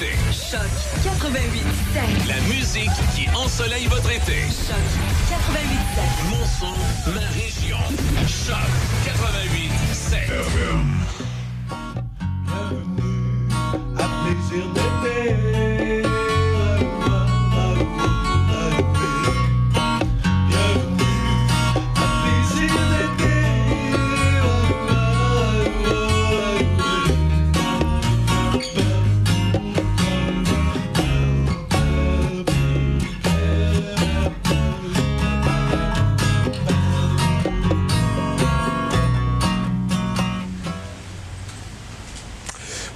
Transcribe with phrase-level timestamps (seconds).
[0.00, 0.60] Choc
[1.04, 1.62] 88
[2.26, 4.44] La musique qui ensoleille votre été.
[4.48, 4.76] Choc
[5.28, 5.78] 88
[6.30, 6.74] Mon son,
[7.12, 7.76] ma région.
[8.26, 8.56] Choc
[9.04, 9.70] 88
[13.98, 14.89] à plaisir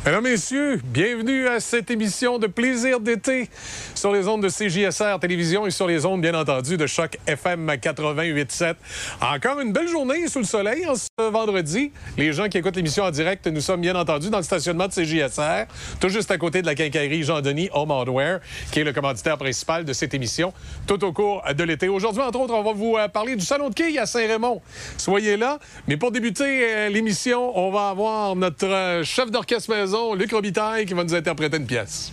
[0.05, 3.49] Mesdames, Messieurs, bienvenue à cette émission de plaisir d'été
[3.95, 7.67] sur les ondes de CJSR Télévision et sur les ondes, bien entendu, de Choc FM
[7.71, 8.75] 88.7.
[9.23, 11.91] Encore une belle journée sous le soleil en ce vendredi.
[12.19, 14.93] Les gens qui écoutent l'émission en direct, nous sommes bien entendu dans le stationnement de
[14.93, 15.65] CJSR,
[16.01, 18.41] tout juste à côté de la quincaillerie Jean-Denis Home Hardware,
[18.73, 20.53] qui est le commanditaire principal de cette émission
[20.87, 21.89] tout au cours de l'été.
[21.89, 24.61] Aujourd'hui, entre autres, on va vous euh, parler du Salon de quilles à Saint-Raymond.
[24.99, 25.59] Soyez là.
[25.89, 30.87] Mais pour débuter euh, l'émission, on va avoir notre euh, chef d'orchestre maison, Luc Robitaille,
[30.87, 32.13] qui va nous interpréter une pièce.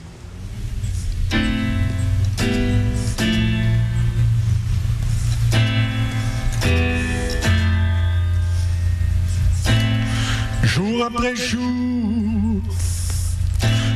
[10.64, 12.62] Jour après jour,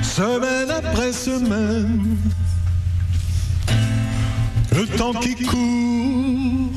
[0.02, 2.18] semaine après semaine,
[4.72, 6.72] le temps qui court,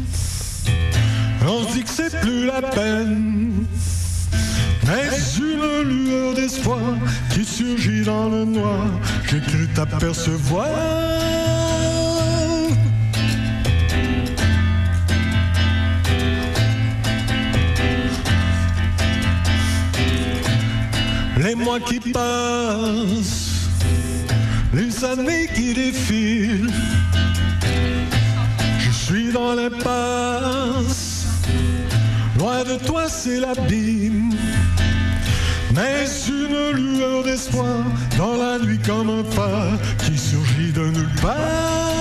[1.47, 3.67] on se dit que c'est plus la peine.
[4.89, 5.06] Mais
[5.39, 6.81] une lueur d'espoir
[7.34, 8.86] qui surgit dans le noir,
[9.31, 10.67] j'ai cru t'apercevoir.
[21.36, 23.69] Les mois qui passent,
[24.72, 26.72] les années qui défilent,
[28.78, 31.26] je suis dans l'impasse,
[32.38, 34.34] loin de toi c'est l'abîme.
[35.78, 37.84] Mais une lueur d'espoir
[38.16, 41.94] dans la nuit comme un phare qui surgit de nulle part.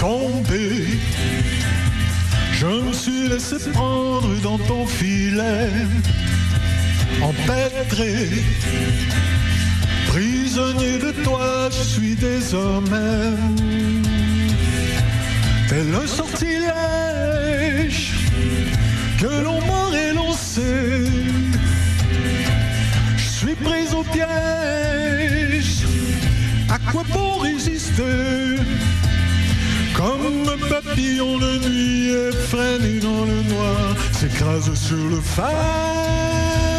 [0.00, 0.86] Tombé,
[2.54, 5.68] je me suis laissé prendre dans ton filet
[7.22, 8.28] empêtré.
[10.08, 13.30] Prisonnier de toi, je suis désormais
[15.68, 16.68] tel un sortilège
[19.18, 21.06] que l'on m'aurait lancé.
[23.16, 25.86] Je suis pris au piège.
[26.68, 28.56] À quoi bon résister?
[29.94, 36.71] Comme un papillon de nuit effréné dans le noir s'écrase sur le phare.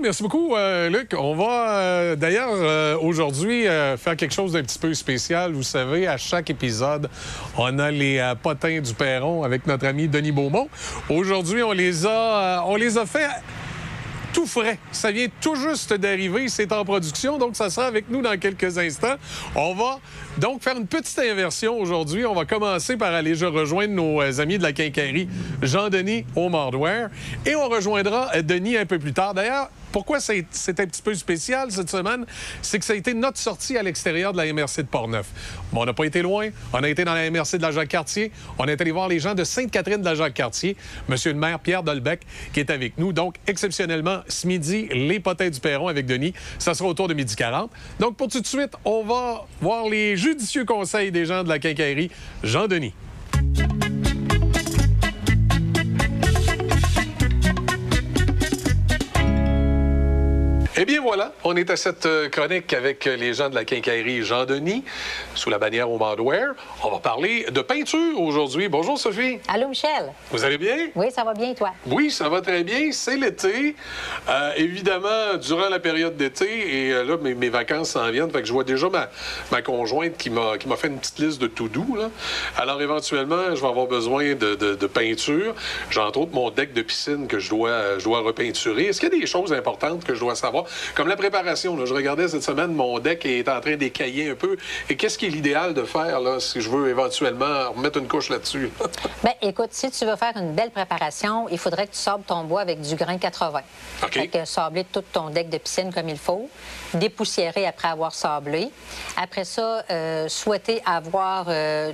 [0.00, 1.14] Merci beaucoup, euh, Luc.
[1.18, 3.64] On va euh, d'ailleurs euh, aujourd'hui
[3.98, 5.52] faire quelque chose d'un petit peu spécial.
[5.52, 7.08] Vous savez, à chaque épisode,
[7.56, 10.68] on a les potins du Perron avec notre ami Denis Beaumont.
[11.08, 13.28] Aujourd'hui, on les a, on les a fait
[14.32, 14.78] tout frais.
[14.92, 18.78] Ça vient tout juste d'arriver, c'est en production, donc ça sera avec nous dans quelques
[18.78, 19.16] instants.
[19.54, 19.98] On va
[20.38, 22.24] donc faire une petite inversion aujourd'hui.
[22.24, 25.28] On va commencer par aller je rejoindre nos amis de la quincaillerie
[25.62, 27.10] Jean-Denis au Hardware
[27.44, 29.34] et on rejoindra Denis un peu plus tard.
[29.34, 30.38] D'ailleurs, pourquoi c'est
[30.68, 32.24] un petit peu spécial cette semaine?
[32.62, 35.26] C'est que ça a été notre sortie à l'extérieur de la MRC de Portneuf.
[35.72, 36.48] Bon, on n'a pas été loin.
[36.72, 38.32] On a été dans la MRC de la Jacques-Cartier.
[38.58, 40.76] On est allé voir les gens de Sainte-Catherine de la Jacques-Cartier.
[41.08, 42.20] Monsieur le maire Pierre Dolbec
[42.52, 43.12] qui est avec nous.
[43.12, 46.34] Donc, exceptionnellement, ce midi, les potins du Perron avec Denis.
[46.58, 47.70] Ça sera autour de midi 40.
[47.98, 51.58] Donc, pour tout de suite, on va voir les judicieux conseils des gens de la
[51.58, 52.10] quincaillerie.
[52.42, 52.94] Jean-Denis.
[60.82, 63.66] Eh bien voilà, on est à cette euh, chronique avec euh, les gens de la
[63.66, 64.82] quincaillerie Jean-Denis,
[65.34, 66.54] sous la bannière au Hardware.
[66.82, 68.66] On va parler de peinture aujourd'hui.
[68.70, 70.10] Bonjour Sophie, Allô, Michel?
[70.30, 70.88] vous allez bien?
[70.94, 71.72] Oui, ça va bien, toi?
[71.84, 72.92] Oui, ça va très bien.
[72.92, 73.76] C'est l'été.
[74.30, 76.46] Euh, évidemment, durant la période d'été,
[76.86, 78.30] et euh, là, mes, mes vacances s'en viennent.
[78.30, 79.10] Fait que je vois déjà ma,
[79.52, 81.94] ma conjointe qui m'a qui m'a fait une petite liste de tout doux.
[81.94, 82.08] Là.
[82.56, 85.54] Alors, éventuellement, je vais avoir besoin de, de- de peinture.
[85.90, 88.84] J'ai entre autres mon deck de piscine que je dois, je dois repeinturer.
[88.86, 90.64] Est-ce qu'il y a des choses importantes que je dois savoir?
[90.94, 91.76] Comme la préparation.
[91.76, 91.84] là.
[91.86, 94.56] Je regardais cette semaine, mon deck est en train d'écailler un peu.
[94.88, 98.30] Et qu'est-ce qui est l'idéal de faire là, si je veux éventuellement remettre une couche
[98.30, 98.70] là-dessus?
[99.22, 102.44] Ben, écoute, si tu veux faire une belle préparation, il faudrait que tu sables ton
[102.44, 103.60] bois avec du grain 80.
[104.02, 104.12] OK.
[104.12, 106.48] Fait que sabler tout ton deck de piscine comme il faut,
[106.94, 108.70] dépoussiérer après avoir sablé.
[109.16, 111.92] Après ça, euh, souhaiter avoir euh,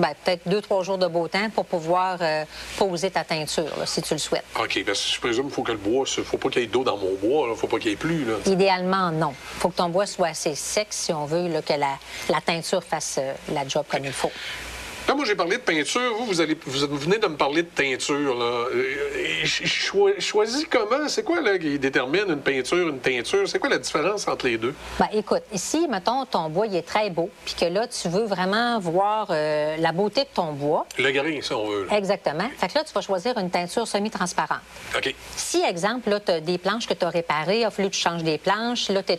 [0.00, 2.44] ben, peut-être deux, trois jours de beau temps pour pouvoir euh,
[2.76, 4.44] poser ta teinture, là, si tu le souhaites.
[4.58, 6.64] OK, parce que je présume qu'il faut que le bois, il faut pas qu'il y
[6.64, 8.24] ait d'eau dans mon bois, il faut pas qu'il y ait plus.
[8.24, 8.34] Là.
[8.46, 9.34] Idéalement, non.
[9.56, 11.98] Il faut que ton bois soit assez sec si on veut là, que la,
[12.28, 14.32] la teinture fasse euh, la job comme il faut.
[15.08, 16.14] Là, moi, j'ai parlé de peinture.
[16.18, 18.34] Vous, vous, allez, vous venez de me parler de teinture.
[18.34, 18.66] Là.
[18.74, 21.08] Euh, choisis comment?
[21.08, 23.48] C'est quoi là, qui détermine une peinture, une teinture?
[23.48, 24.74] C'est quoi la différence entre les deux?
[24.98, 28.24] Ben, écoute, ici, mettons, ton bois, il est très beau, puis que là, tu veux
[28.24, 30.86] vraiment voir euh, la beauté de ton bois.
[30.98, 31.86] Le grain, si on veut.
[31.86, 31.96] là.
[31.96, 32.50] Exactement.
[32.58, 34.60] Fait que là, tu vas choisir une teinture semi-transparente.
[34.94, 35.14] OK.
[35.36, 37.94] Si, exemple, là, tu as des planches que tu as réparées, il a fallu que
[37.94, 39.14] tu changes des planches, là, tu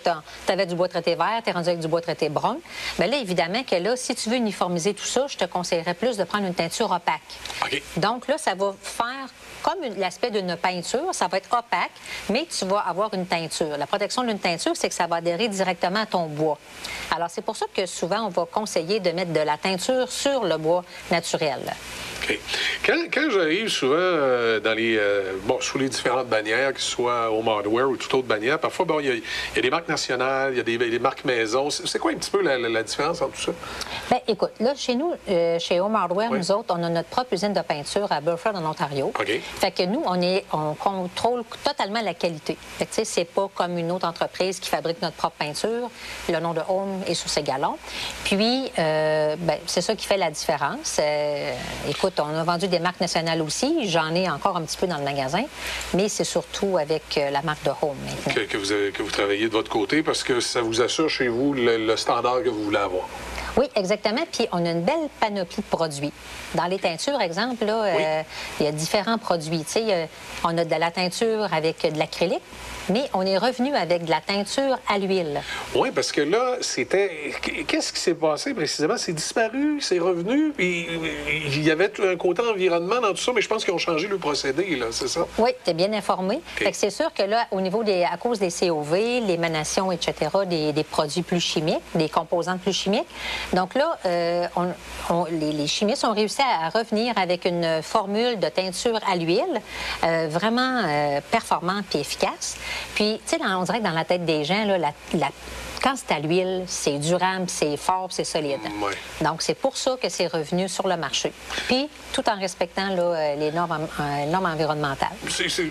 [0.52, 2.58] avais du bois traité vert, tu es rendu avec du bois traité brun,
[3.00, 5.46] bien là, évidemment que là, si tu veux uniformiser tout ça, je te
[5.80, 7.82] conseillerais plus de prendre une teinture opaque.
[7.98, 9.28] Donc là, ça va faire
[9.62, 11.92] comme l'aspect d'une peinture, ça va être opaque,
[12.30, 13.78] mais tu vas avoir une teinture.
[13.78, 16.58] La protection d'une teinture, c'est que ça va adhérer directement à ton bois.
[17.14, 20.46] Alors, c'est pour ça que souvent, on va conseiller de mettre de la teinture sur
[20.46, 21.60] le bois naturel.
[22.24, 22.40] OK.
[22.86, 26.92] Quand, quand j'arrive souvent euh, dans les, euh, bon, sous les différentes bannières, que ce
[26.92, 29.24] soit Home Hardware ou toute autre bannière, parfois, bon, il y, a- il
[29.56, 31.70] y a des marques nationales, il y a des, des marques maison.
[31.70, 33.52] C'est c'est quoi un petit peu la, la- la différence entre tout ça?
[34.10, 36.40] Bien, écoute, là, chez nous, euh, chez Home Hardware, Oui.
[36.40, 39.12] nous autres, on a notre propre usine de peinture à Burford, en Ontario.
[39.20, 39.40] OK.
[39.60, 42.58] Fait que nous, on, est, on contrôle totalement la qualité.
[42.80, 45.92] Fait que, c'est pas comme une autre entreprise qui fabrique notre propre peinture.
[46.28, 47.78] Le nom de Home est sur ses galons.
[48.24, 50.98] Puis, euh, ben, c'est ça qui fait la différence.
[51.00, 51.54] Euh,
[51.88, 53.88] écoute, on a vendu des marques nationales aussi.
[53.90, 55.44] J'en ai encore un petit peu dans le magasin.
[55.94, 58.34] Mais c'est surtout avec euh, la marque de Home maintenant.
[58.34, 61.10] Que, que vous avez- que vous travaillez de votre côté parce que ça vous assure
[61.10, 63.04] chez vous le, le standard que vous voulez avoir.
[63.58, 64.22] Oui, exactement.
[64.32, 66.12] Puis on a une belle panoplie de produits.
[66.56, 68.22] Dans les teintures, exemple, là, euh,
[68.60, 69.64] il y a différents produits.
[69.66, 70.06] Tu sais, euh,
[70.44, 72.42] on a de la teinture avec de l'acrylique,
[72.90, 75.42] mais on est revenu avec de la teinture à l'huile.
[75.76, 77.34] Oui, parce que là, c'était.
[77.68, 78.98] Qu'est-ce qui s'est passé précisément?
[78.98, 80.88] C'est disparu, c'est revenu, puis
[81.48, 84.08] il y avait un côté environnement dans tout ça, mais je pense qu'ils ont changé
[84.08, 85.28] le procédé, là, c'est ça?
[85.38, 86.42] Oui, tu es bien informé.
[86.56, 88.96] Fait que c'est sûr que là, au niveau des, à cause des COV,
[89.28, 90.14] l'émanation, etc.,
[90.48, 93.08] des, des produits plus chimiques, des composantes plus chimiques.
[93.54, 94.48] Donc là, euh,
[95.32, 99.62] les, chimistes ont réussi à, revenir avec une formule de teinture à l'huile
[100.04, 102.58] euh, vraiment euh, performante puis efficace.
[102.96, 105.32] Puis, tu sais, on dirait dans la tête des gens, là, la- la-
[105.82, 108.60] quand c'est à l'huile, c'est durable, c'est fort, c'est solide.
[108.82, 108.94] Ouais.
[109.22, 111.32] Donc, c'est pour ça que c'est revenu sur le marché.
[111.68, 115.10] Puis, tout en respectant là, euh, les normes, euh, normes environnementales.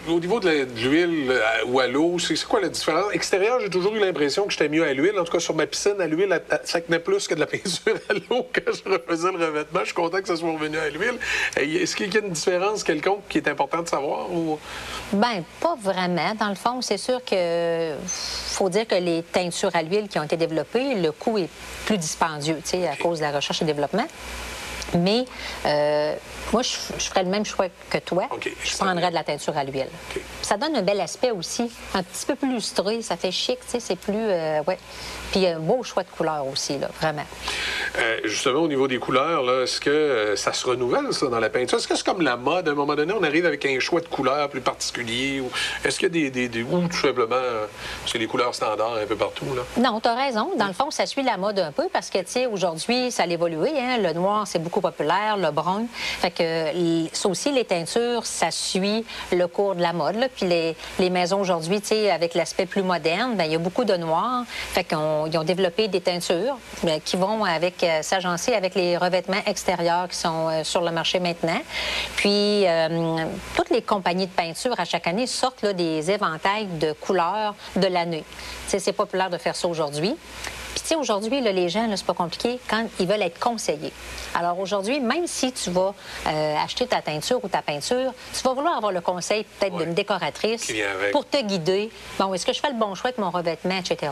[0.09, 3.13] Au niveau de l'huile euh, ou à l'eau, c'est quoi la différence?
[3.13, 5.19] Extérieur, j'ai toujours eu l'impression que j'étais mieux à l'huile.
[5.19, 7.99] En tout cas, sur ma piscine, à l'huile, ça tenait plus que de la peinture
[8.09, 9.81] à l'eau quand je refaisais le revêtement.
[9.81, 11.19] Je suis content que ça soit revenu à l'huile.
[11.57, 14.31] Est-ce qu'il y a une différence quelconque qui est importante de savoir?
[14.31, 14.59] Ou...
[15.13, 16.35] Ben, pas vraiment.
[16.39, 20.23] Dans le fond, c'est sûr que faut dire que les teintures à l'huile qui ont
[20.23, 21.49] été développées, le coût est
[21.87, 24.07] plus dispendieux, tu sais, à cause de la recherche et développement.
[24.95, 25.25] Mais
[25.67, 26.15] euh,
[26.53, 28.25] moi, je, je ferais le même choix que toi.
[28.65, 29.89] Je prendrais de la teinture à l'huile.
[30.43, 33.73] Ça donne un bel aspect aussi, un petit peu plus lustré, ça fait chic, tu
[33.73, 34.15] sais, c'est plus...
[34.17, 34.79] euh, ouais.
[35.33, 37.25] Puis un beau choix de couleur aussi, là, vraiment.
[37.99, 41.39] Euh, justement, au niveau des couleurs, là, est-ce que euh, ça se renouvelle, ça, dans
[41.39, 41.77] la peinture?
[41.77, 42.67] Est-ce que c'est comme la mode?
[42.67, 45.41] À un moment donné, on arrive avec un choix de couleurs plus particulier?
[45.41, 45.51] Ou
[45.85, 47.37] est-ce qu'il y a des, des, des- Ou tout simplement,
[48.07, 49.63] c'est les couleurs standards un peu partout, là?
[49.77, 50.51] Non, tu as raison.
[50.57, 53.25] Dans le fond, ça suit la mode un peu parce que, tu sais, aujourd'hui, ça
[53.25, 53.71] a évolué.
[53.79, 53.99] Hein?
[53.99, 55.85] Le noir, c'est beaucoup populaire, le brun.
[56.21, 60.29] Fait que ça aussi, les teintures, ça suit le cours de la mode.
[60.37, 63.97] Puis les, maisons aujourd'hui, tu avec l'aspect plus moderne, ben, il y a beaucoup de
[63.97, 64.45] noir.
[64.47, 69.43] Fait qu'ils ont développé des teintures ben, qui vont avec euh, s'agencer avec les revêtements
[69.47, 71.61] extérieurs qui sont euh, sur le marché maintenant.
[72.17, 73.25] Puis, euh,
[73.57, 78.25] toutes les compagnies de peinture, à chaque année, sortent des éventails de couleurs de l'année.
[78.67, 80.15] C'est populaire de faire ça aujourd'hui.
[80.89, 83.93] Sais, aujourd'hui, les gens, c'est pas compliqué quand ils veulent être conseillés.
[84.35, 85.95] Alors, aujourd'hui, même si tu vas
[86.27, 89.85] euh, acheter ta teinture ou ta peinture, tu vas vouloir avoir le conseil peut-être Ouais.
[89.85, 90.73] d'une décoratrice
[91.13, 91.91] pour te guider.
[92.19, 94.11] Bon, est-ce que je fais le bon choix avec mon revêtement, etc.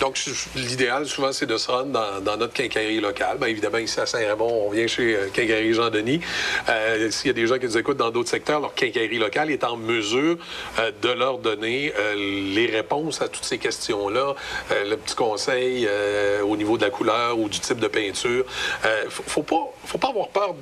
[0.00, 0.18] Donc,
[0.56, 3.38] l'idéal, souvent, c'est de se rendre dans, dans notre quincaillerie locale.
[3.38, 6.20] Bien évidemment, ici à Saint-Raymond, on vient chez euh, Quincaillerie Jean-Denis.
[6.68, 9.52] Euh, S'il y a des gens qui nous écoutent dans d'autres secteurs, leur quincaillerie locale
[9.52, 10.36] est en mesure
[11.00, 14.34] de leur donner les réponses à toutes ces questions-là,
[14.84, 18.44] le petit conseil euh, au niveau de la couleur ou du type de peinture.
[18.84, 20.54] Euh, faut, pas, faut pas avoir peur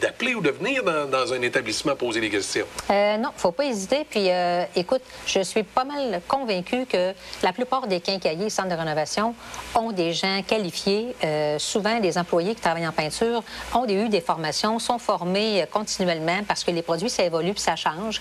[0.00, 2.66] d'appeler ou de venir dans, un établissement poser des questions.
[2.90, 4.06] Euh, non, faut pas hésiter.
[4.08, 7.12] Puis, euh, écoute, je suis pas mal convaincue que
[7.42, 9.34] la plupart des quincailliers, centres de rénovation,
[9.74, 11.14] ont des gens qualifiés.
[11.24, 13.42] Euh, souvent, les employés qui travaillent en peinture
[13.74, 17.52] ont des- eu des formations, sont formés euh, continuellement parce que les produits, ça évolue
[17.52, 18.20] puis ça change.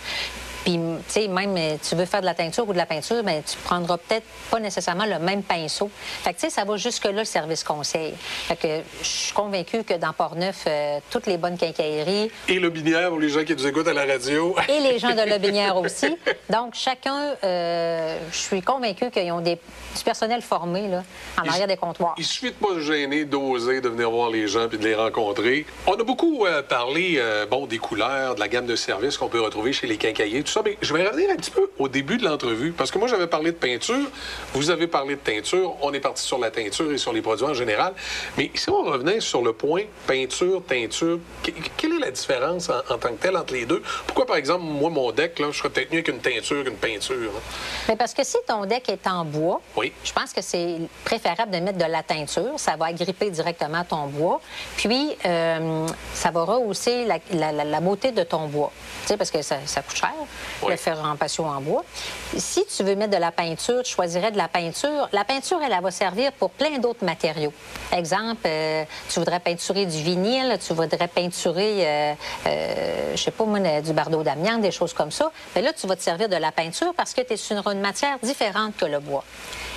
[0.64, 3.24] Puis, tu sais, même euh, tu veux faire de la teinture ou de la peinture,
[3.24, 5.90] ben tu prendras peut-être pas nécessairement le même pinceau.
[5.94, 8.14] Fait que, tu sais, ça va jusque-là, le service conseil.
[8.18, 8.68] Fait que
[9.02, 13.20] je suis convaincue que dans Port-Neuf, euh, toutes les bonnes quincailleries, Et le binaire pour
[13.20, 14.56] les gens qui nous écoutent à la radio.
[14.68, 16.16] et les gens de Lobinière aussi.
[16.50, 21.04] Donc, chacun, euh, je suis convaincue qu'ils ont des, du personnel formé là,
[21.42, 22.16] en arrière des comptoirs.
[22.18, 24.96] Il suffit de pas se gêner, d'oser, de venir voir les gens puis de les
[24.96, 25.66] rencontrer.
[25.88, 29.42] On a beaucoup euh, parlé bon, des couleurs, de la gamme de services qu'on peut
[29.42, 30.62] retrouver chez les quincailliers, tout ça.
[30.66, 33.28] Mais je vais revenir un petit peu au début de l'entrevue parce que moi, j'avais
[33.28, 34.10] parlé de peinture.
[34.54, 35.76] Vous avez parlé de teinture.
[35.82, 37.94] On est parti sur la teinture et sur les produits en général.
[38.38, 42.80] Mais si on revenait sur le point peinture, teinture, que- quelle est la différence en,
[42.94, 43.82] en tant que telle entre les deux?
[44.08, 47.32] Pourquoi, par exemple, moi, mon deck, là, je serais peut-être mieux qu'une teinture qu'une peinture?
[47.36, 47.40] hein?
[47.88, 49.92] Mais parce que si ton deck est en bois, Oui.
[50.04, 52.54] je pense que c'est préférable de mettre de la teinture.
[52.58, 54.42] Ça va agripper directement ton bois.
[54.78, 58.72] Puis, euh, ça va rehausser la, la- la- la beauté de ton bois.
[59.18, 60.14] Parce que ça, ça coûte cher,
[60.62, 60.72] Oui.
[60.72, 61.84] le faire en patio en bois.
[62.38, 65.10] Si tu veux mettre de la peinture, tu choisirais de la peinture.
[65.12, 67.54] La peinture, elle, elle va servir pour plein d'autres matériaux.
[67.92, 72.14] Exemple, euh, tu voudrais peinturer du vinyle, tu voudrais peinturer, euh,
[72.48, 75.32] euh, je sais pas moi, du bardeau d'amiante, des choses comme ça.
[75.56, 77.82] Mais là, tu vas te servir de la peinture parce que tu es sur une
[77.82, 79.24] matière différente que le bois.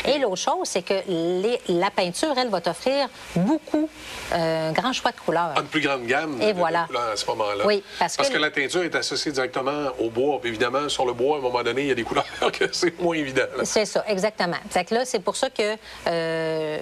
[0.05, 3.89] Et l'autre chose, c'est que les- la peinture, elle, va t'offrir beaucoup,
[4.33, 5.53] euh, un grand choix de couleurs.
[5.57, 6.83] Ah, Une plus grande gamme Et de- voilà.
[6.83, 7.67] de couleurs à ce moment-là.
[7.67, 10.41] Oui, parce que- la teinture est associée directement au bois.
[10.41, 12.65] Puis évidemment, sur le bois, à un moment donné, il y a des couleurs que
[12.73, 13.43] c'est moins évident.
[13.65, 14.57] C'est ça, exactement.
[14.71, 15.77] Fait que là, c'est pour ça que
[16.09, 16.79] euh,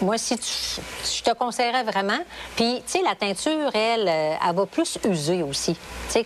[0.00, 2.18] moi, si tu, je te conseillerais vraiment.
[2.56, 5.76] Puis, tu sais, la teinture, elle, euh, elle va plus user aussi,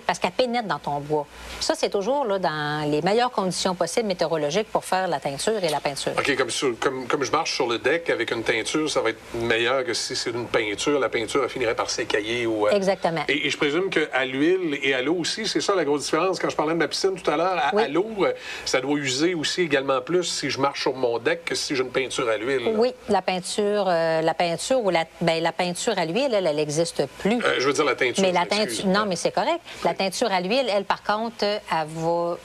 [0.06, 1.26] parce qu'elle pénètre dans ton bois.
[1.60, 5.68] Ça, c'est toujours là, dans les meilleures conditions possibles météorologiques pour faire la teinture et
[5.70, 6.12] la peinture.
[6.26, 9.10] OK, comme, sur- comme, comme je marche sur le deck avec une teinture, ça va
[9.10, 10.98] être meilleur que si c'est une peinture.
[10.98, 12.46] La peinture finirait par s'écailler.
[12.46, 13.22] Ou, euh, Exactement.
[13.28, 16.38] Et, et je présume qu'à l'huile et à l'eau aussi, c'est ça la grosse différence.
[16.38, 17.82] Quand je parlais de ma piscine tout à l'heure, à, Oui.
[17.82, 18.32] à l'eau, euh,
[18.64, 21.82] ça doit user aussi également plus si je marche sur mon deck que si j'ai
[21.82, 22.64] une peinture à l'huile.
[22.64, 22.70] là.
[22.74, 26.56] Oui, la peinture, euh, la peinture ou la, ben, la peinture à l'huile, elle, elle
[26.56, 27.34] n'existe plus.
[27.44, 28.22] Euh, je veux dire la teinture.
[28.24, 29.60] Mais la teinture, non, mais c'est correct.
[29.84, 31.60] La teinture à l'huile, elle, par contre, elle
[31.96, 32.38] va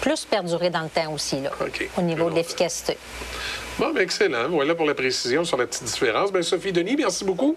[0.00, 1.50] plus perdurer dans le temps aussi, là,
[1.96, 2.96] au niveau de l'efficacité.
[3.78, 4.48] Bon, ben, excellent.
[4.48, 6.32] Voilà pour la précision sur la petite différence.
[6.32, 7.56] Ben, Sophie Denis, merci beaucoup.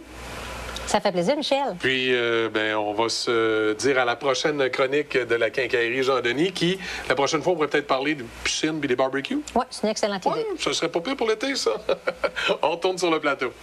[0.85, 1.75] Ça fait plaisir, Michel.
[1.79, 6.51] Puis, euh, ben, on va se dire à la prochaine chronique de la quincaillerie Jean-Denis,
[6.51, 9.39] qui, la prochaine fois, on pourrait peut-être parler de piscine et des barbecues.
[9.55, 10.45] Oui, c'est une excellente idée.
[10.59, 11.71] ça serait pas pire pour l'été, ça.
[12.61, 13.53] on tourne sur le plateau.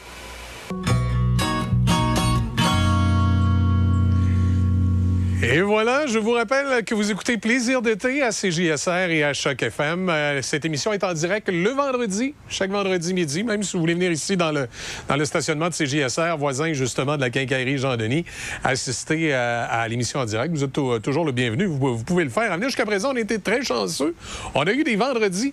[5.41, 9.63] Et voilà, je vous rappelle que vous écoutez Plaisir d'été à CJSR et à Choc
[9.63, 10.09] FM.
[10.11, 13.95] Euh, Cette émission est en direct le vendredi, chaque vendredi midi, même si vous voulez
[13.95, 14.67] venir ici dans le,
[15.09, 18.25] dans le stationnement de CJSR, voisin justement de la quincaillerie Jean-Denis,
[18.65, 20.53] assister à, à l'émission en direct.
[20.53, 22.61] Vous êtes tou- toujours le bienvenu, vous, pouvez le faire.
[22.61, 24.17] Jusqu'à présent, on été très chanceux.
[24.57, 25.53] On a eu des vendredis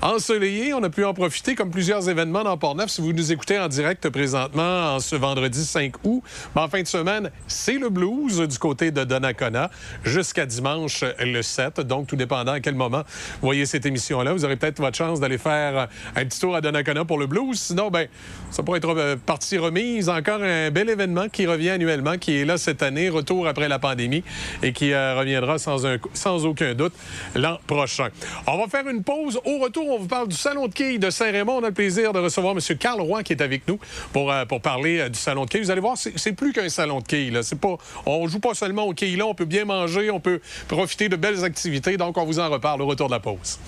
[0.00, 2.88] ensoleillés, on a pu en profiter comme plusieurs événements dans Port-Neuf.
[2.88, 6.22] Si vous nous écoutez en direct présentement, en ce vendredi 5 août,
[6.54, 9.70] ben, en fin de semaine, c'est le blues du côté de Donnacona
[10.04, 11.80] jusqu'à dimanche le 7.
[11.80, 13.02] Donc, tout dépendant à quel moment
[13.40, 16.60] vous voyez cette émission-là, vous aurez peut-être votre chance d'aller faire un petit tour à
[16.60, 17.58] Donnacona pour le blues.
[17.58, 18.06] Sinon, ben,
[18.50, 20.08] ça pourrait être euh, partie remise.
[20.08, 23.78] Encore un bel événement qui revient annuellement, qui est là cette année, retour après la
[23.78, 24.22] pandémie,
[24.62, 26.92] et qui euh, reviendra sans, un- sans aucun doute
[27.34, 28.08] l'an prochain.
[28.46, 29.40] On va faire une pause.
[29.44, 31.56] Au retour, on vous parle du Salon de quilles de Saint-Raymond.
[31.60, 32.76] On a le plaisir de recevoir M.
[32.78, 33.78] Carl Roy qui est avec nous
[34.12, 35.62] pour, euh, pour parler du Salon de quilles.
[35.62, 37.32] Vous allez voir, c'est plus qu'un salon de quilles.
[37.60, 41.08] Pas, on joue pas seulement aux quilles là, on peut bien manger, on peut profiter
[41.08, 41.96] de belles activités.
[41.96, 43.58] Donc, on vous en reparle au retour de la pause.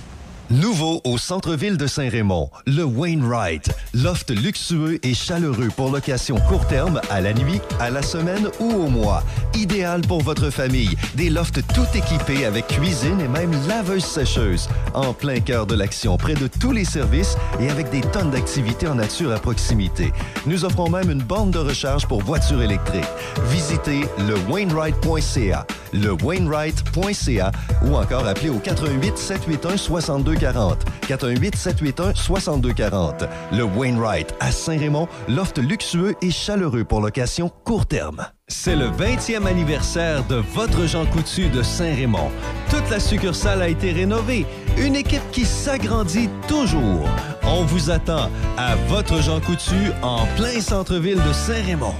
[0.50, 3.71] Nouveau au centre-ville de Saint-Raymond, le Wainwright.
[3.93, 8.71] Loft luxueux et chaleureux pour location court terme, à la nuit, à la semaine ou
[8.71, 9.23] au mois.
[9.55, 10.97] Idéal pour votre famille.
[11.17, 14.71] Des lofts tout équipés avec cuisine et même laveuse sécheuse.
[14.95, 18.88] En plein cœur de l'action, près de tous les services et avec des tonnes d'activités
[18.88, 20.14] en nature à proximité.
[20.47, 23.05] Nous offrons même une borne de recharge pour voitures électriques.
[23.50, 27.52] Visitez le Wainwright.ca, le Wainwright.ca
[27.85, 30.85] ou encore appelez au 88 781 6240.
[31.07, 33.25] 418 781 6240.
[33.52, 38.26] Le Wainwright à Saint-Raymond, loft luxueux et chaleureux pour location court terme.
[38.47, 42.30] C'est le 20e anniversaire de votre Jean Coutu de Saint-Raymond.
[42.71, 44.47] Toute la succursale a été rénovée.
[44.78, 47.09] Une équipe qui s'agrandit toujours.
[47.45, 51.95] On vous attend à votre Jean Coutu en plein centre-ville de Saint-Raymond.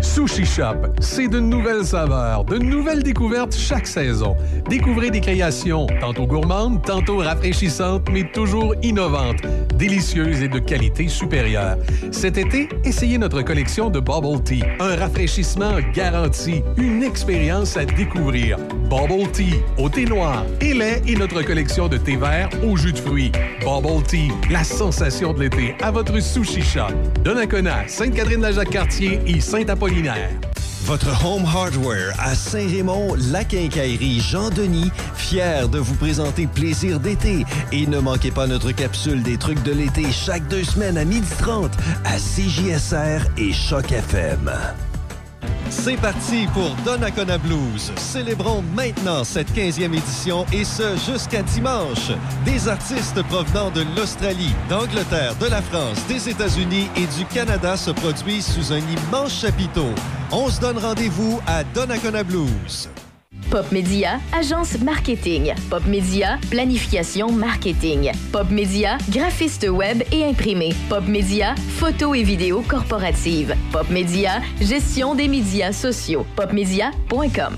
[0.00, 4.36] Sushi Shop, c'est de nouvelles saveurs, de nouvelles découvertes chaque saison.
[4.68, 9.42] Découvrez des créations, tantôt gourmandes, tantôt rafraîchissantes, mais toujours innovantes,
[9.74, 11.76] délicieuses et de qualité supérieure.
[12.12, 18.58] Cet été, essayez notre collection de Bubble Tea, un rafraîchissement garanti, une expérience à découvrir.
[18.90, 22.92] Bubble Tea, au thé noir et lait et notre collection de thé vert au jus
[22.92, 23.32] de fruits.
[23.60, 26.92] Bubble Tea, la sensation de l'été à votre Sushi Shop.
[27.24, 29.40] Donnacona, Sainte-Catherine-la-Jacques-Cartier et
[30.82, 37.44] Votre Home Hardware à Saint-Raymond, la quincaillerie Jean-Denis, fier de vous présenter Plaisir d'été.
[37.70, 41.70] Et ne manquez pas notre capsule des trucs de l'été chaque deux semaines à 12h30
[42.04, 44.50] à CJSR et Choc FM.
[45.70, 47.92] C'est parti pour Donnacona Blues.
[47.96, 52.10] Célébrons maintenant cette 15e édition et ce jusqu'à dimanche.
[52.44, 57.90] Des artistes provenant de l'Australie, d'Angleterre, de la France, des États-Unis et du Canada se
[57.90, 59.90] produisent sous un immense chapiteau.
[60.32, 62.88] On se donne rendez-vous à Donnacona Blues.
[63.50, 65.54] Pop Media, agence marketing.
[65.70, 68.10] Pop Media, planification marketing.
[68.32, 70.74] Pop Media, graphiste web et imprimé.
[70.88, 73.54] Pop Media, photo et vidéo corporative.
[73.72, 76.26] Pop Media, gestion des médias sociaux.
[76.36, 77.56] Popmedia.com.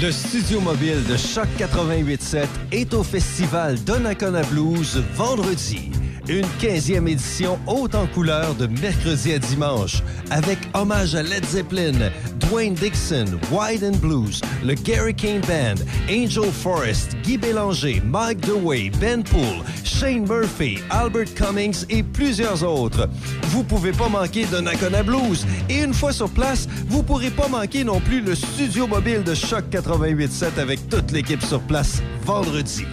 [0.00, 5.90] Le studio mobile de Choc 88.7 est au festival Donnacona Blues vendredi.
[6.26, 12.10] Une 15e édition haute en couleur de mercredi à dimanche, avec hommage à Led Zeppelin,
[12.48, 18.90] Dwayne Dixon, Wide and Blues, le Gary King Band, Angel Forrest, Guy Bélanger, Mike DeWay,
[18.98, 23.06] Ben Poole, Shane Murphy, Albert Cummings et plusieurs autres.
[23.48, 25.46] Vous pouvez pas manquer Donnacona Blues.
[25.68, 29.34] Et une fois sur place, vous pourrez pas manquer non plus le studio mobile de
[29.34, 32.86] Choc 88.7 avec toute l'équipe sur place vendredi.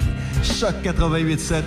[0.43, 1.61] Choc 88.7,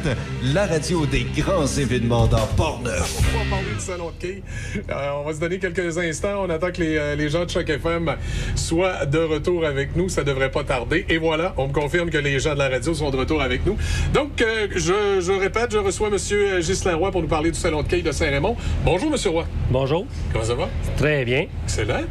[0.53, 3.21] la radio des grands événements dans Port-Neuf.
[3.35, 4.43] On va parler du salon de quilles.
[4.91, 6.45] Euh, on va se donner quelques instants.
[6.45, 8.17] On attend que les, euh, les gens de Choc FM
[8.57, 10.09] soient de retour avec nous.
[10.09, 11.07] Ça devrait pas tarder.
[11.09, 13.65] Et voilà, on me confirme que les gens de la radio sont de retour avec
[13.65, 13.77] nous.
[14.13, 16.17] Donc, euh, je, je répète, je reçois M.
[16.61, 18.57] Ghislain Roy pour nous parler du salon de quilles de Saint-Raymond.
[18.85, 19.33] Bonjour, M.
[19.33, 19.45] Roy.
[19.71, 20.05] Bonjour.
[20.33, 20.69] Comment ça va?
[20.97, 21.47] Très bien.
[21.65, 22.03] Excellent.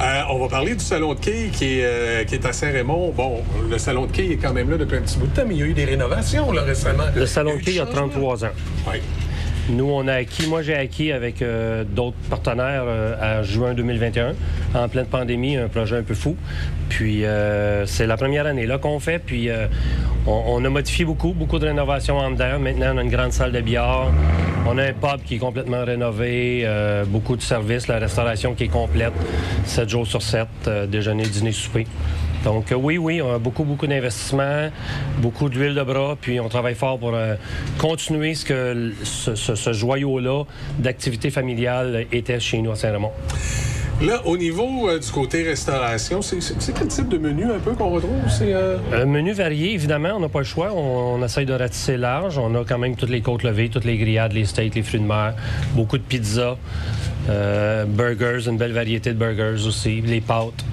[0.00, 3.12] Euh, on va parler du salon de quilles qui est, euh, qui est à Saint-Raymond.
[3.16, 5.44] Bon, le salon de quilles est quand même là depuis un petit bout de temps,
[5.46, 7.04] mais il y a eu des rénovations là, récemment.
[7.14, 8.36] Le salon de quilles a des changements.
[8.36, 8.50] 33 ans.
[8.92, 9.00] Oui.
[9.68, 14.34] Nous, on a acquis, moi j'ai acquis avec euh, d'autres partenaires euh, en juin 2021,
[14.74, 16.36] en pleine pandémie, un projet un peu fou.
[16.88, 19.66] Puis euh, c'est la première année là qu'on fait, puis euh,
[20.26, 22.60] on, on a modifié beaucoup, beaucoup de rénovations en dedans.
[22.60, 24.12] Maintenant, on a une grande salle de billard,
[24.68, 28.64] on a un pub qui est complètement rénové, euh, beaucoup de services, la restauration qui
[28.64, 29.12] est complète,
[29.64, 31.86] 7 jours sur 7, euh, déjeuner, dîner, souper.
[32.46, 34.70] Donc euh, oui, oui, on a beaucoup, beaucoup d'investissements,
[35.18, 37.34] beaucoup d'huile de bras, puis on travaille fort pour euh,
[37.76, 40.44] continuer ce que ce, ce- ce joyau-là
[40.78, 43.10] d'activité familiale était chez nous à Saint-Raymond.
[44.00, 46.38] Là, au niveau euh, du côté restauration, c'est
[46.78, 48.12] quel type de menu un peu qu'on retrouve?
[48.28, 50.70] C'est euh, Un menu varié, évidemment, on n'a pas le choix.
[50.72, 52.38] On, on essaye de ratisser large.
[52.38, 55.00] On a quand même toutes les côtes levées, toutes les grillades, les steaks, les fruits
[55.00, 55.34] de mer,
[55.74, 56.56] beaucoup de pizzas,
[57.28, 60.64] euh, burgers, une belle variété de burgers aussi, les pâtes.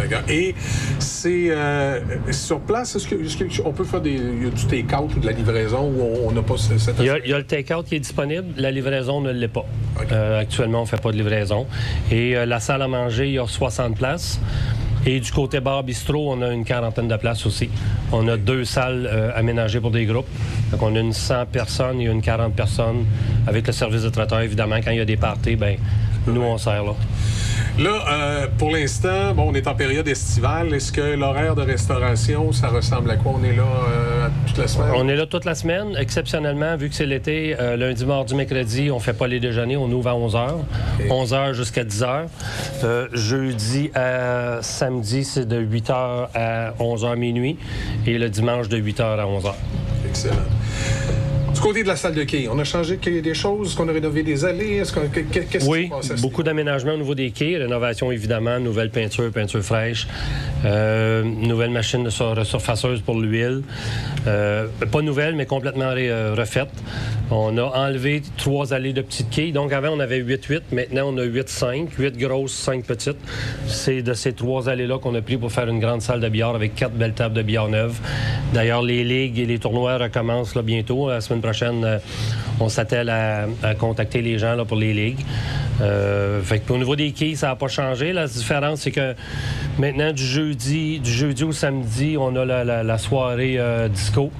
[0.00, 0.28] D'accord.
[0.28, 0.54] Et
[0.98, 2.00] c'est euh,
[2.32, 5.90] sur place, est-ce qu'on peut faire des, y a du take-out ou de la livraison
[5.90, 7.96] où on n'a pas ce- cette Il y, a, il y a le take-out qui
[7.96, 9.66] est disponible, la livraison ne l'est pas.
[10.12, 11.66] Euh, actuellement, on ne fait pas de livraison.
[12.10, 14.40] Et euh, la salle à manger, il y a 60 places.
[15.06, 17.70] Et du côté bar bistrot, on a une quarantaine de places aussi.
[18.12, 20.26] On a deux salles euh, aménagées pour des groupes.
[20.72, 23.06] Donc, on a une 100 personnes et une 40 personnes
[23.46, 24.40] avec le service de traiteur.
[24.40, 25.76] Évidemment, quand il y a des parties, ben,
[26.26, 26.94] nous, on sert là.
[27.78, 30.74] Là, euh, pour l'instant, bon, on est en période estivale.
[30.74, 33.32] Est-ce que l'horaire de restauration, ça ressemble à quoi?
[33.40, 34.90] On est là euh, toute la semaine?
[34.94, 35.96] On est là toute la semaine.
[35.98, 39.76] Exceptionnellement, vu que c'est l'été, euh, lundi, mardi, mercredi, on fait pas les déjeuners.
[39.78, 40.50] On ouvre à 11 h.
[41.08, 43.08] 11 h jusqu'à 10 h.
[43.12, 47.56] Jeudi à samedi, c'est de 8 h à 11 h minuit.
[48.06, 49.52] Et le dimanche, de 8 h à 11 h.
[50.08, 50.34] Excellent.
[51.60, 53.68] Du côté de la salle de quai, on a changé des choses?
[53.68, 54.76] Est-ce qu'on a rénové des allées?
[54.76, 59.30] Est-ce qu'on- qui Oui, se beaucoup d'aménagements au niveau des quais, rénovation évidemment, nouvelle peinture,
[59.30, 60.08] peinture fraîche,
[60.64, 63.60] euh, nouvelle machine de sur- surfaceuse pour l'huile.
[64.26, 66.70] Euh, pas nouvelle, mais complètement euh, refaite.
[67.30, 69.52] On a enlevé trois allées de petites quilles.
[69.52, 73.18] Donc avant, on avait 8-8, maintenant on a 8-5, 8 grosses, 5 petites.
[73.66, 76.54] C'est de ces trois allées-là qu'on a pris pour faire une grande salle de billard
[76.54, 77.98] avec quatre belles tables de billard neuves.
[78.54, 81.10] D'ailleurs, les ligues et les tournois recommencent là, bientôt.
[81.10, 81.49] La semaine prochaine,
[81.84, 81.98] euh,
[82.60, 85.24] on s'attelle à, à contacter les gens là, pour les ligues.
[85.80, 88.12] Euh, fait que au niveau des quilles, ça n'a pas changé.
[88.12, 89.14] La différence, c'est que
[89.78, 94.30] maintenant, du jeudi, du jeudi au samedi, on a la, la- la soirée euh, disco.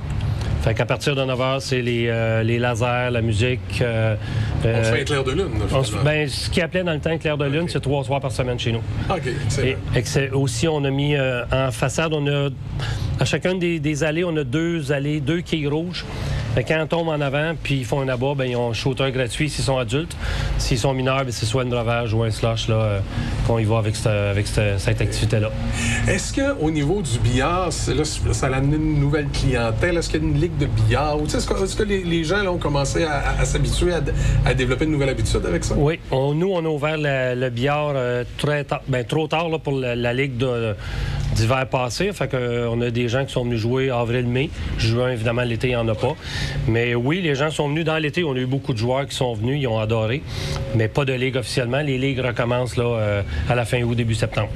[0.62, 3.80] Fait qu'à partir de 9 h, c'est les, euh, les lasers, la musique.
[3.80, 4.14] euh,
[4.62, 7.00] On se fait un clair de lune, on se- ben, ce qui appelait dans le
[7.00, 8.82] temps clair de lune, c'est trois soirs par semaine chez nous.
[9.08, 9.66] OK, excellent.
[9.94, 12.50] Et, et que c'est aussi, on a mis en façade, on a
[13.18, 16.04] à chacune des, des allées, on a deux allées, deux quilles rouges.
[16.54, 18.72] Fait quand on tombe en avant, puis ils font un abat, ben, ils ont un
[18.72, 20.16] shooter gratuit s'ils sont adultes.
[20.58, 23.00] S'ils sont mineurs, ben, c'est soit une breuvage ou un slush là, euh,
[23.46, 25.50] qu'on y va avec, cette, avec cette, cette activité-là.
[26.08, 29.96] Est-ce qu'au niveau du billard, là, ça a amené une nouvelle clientèle?
[29.96, 31.16] Est-ce qu'il y a une ligue de billard?
[31.24, 34.00] Est-ce que, les, les gens là, ont commencé à, à- à s'habituer à,
[34.44, 35.74] à développer une nouvelle habitude avec ça?
[35.78, 39.48] Oui, on- nous, on a ouvert le, le billard euh, très tard, ben, trop tard
[39.48, 40.74] là, pour la, la ligue de-
[41.34, 42.12] d'hiver passé.
[42.12, 44.50] Fait que, euh, on a des gens qui sont venus jouer avril-mai.
[44.78, 46.14] Juin, évidemment, l'été, il n'y en a pas.
[46.68, 48.24] Mais oui, les gens sont venus dans l'été.
[48.24, 50.22] On a eu beaucoup de joueurs qui sont venus, ils ont adoré.
[50.74, 51.80] Mais pas de ligue officiellement.
[51.80, 54.48] Les ligues recommencent là, euh, à la fin août, début septembre.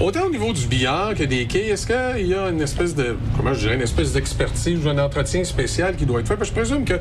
[0.00, 3.16] Autant au niveau du billard que des quais, est-ce qu'il y a une espèce de,
[3.36, 6.36] comment je dirais, une espèce d'expertise ou un entretien spécial qui doit être fait?
[6.36, 6.94] Parce que je présume que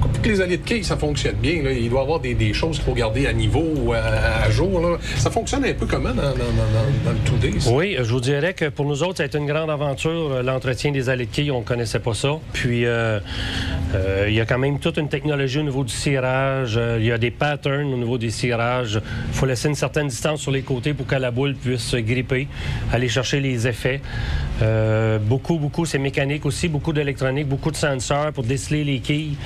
[0.00, 1.62] pour que les allées de quai, ça fonctionne bien.
[1.62, 3.98] là, il doit y avoir des, des choses qu'il faut garder à niveau ou à,
[4.44, 4.80] à jour.
[4.80, 4.96] là.
[5.16, 7.60] Ça fonctionne un peu comment dans, dans, dans- dans- dans le 2D?
[7.60, 7.70] ça?
[7.70, 10.42] Oui, je vous dirais que pour nous autres, ça a été une grande aventure, euh,
[10.42, 11.50] l'entretien des allées de quilles.
[11.50, 12.38] On ne connaissait pas ça.
[12.52, 13.20] Puis, euh,
[13.94, 16.78] euh, il y a quand même toute une technologie au niveau du cirage.
[16.98, 19.00] Il y a des patterns au niveau des cirages.
[19.28, 21.96] Il faut laisser une certaine distance sur les côtés pour que la boule puisse se
[21.96, 22.48] gripper,
[22.92, 24.00] aller chercher les effets.
[24.62, 29.36] Euh, beaucoup, beaucoup, c'est mécanique aussi, beaucoup d'électronique, beaucoup de sensors pour déceler les quilles.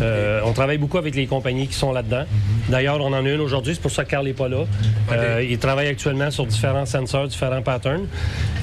[0.00, 2.24] Euh, on travaille beaucoup avec les compagnies qui sont là-dedans.
[2.68, 4.64] D'ailleurs, on en a une aujourd'hui, c'est pour ça que Carl n'est pas là.
[5.12, 8.06] Euh, il travaille actuellement sur différents sensors, différents patterns.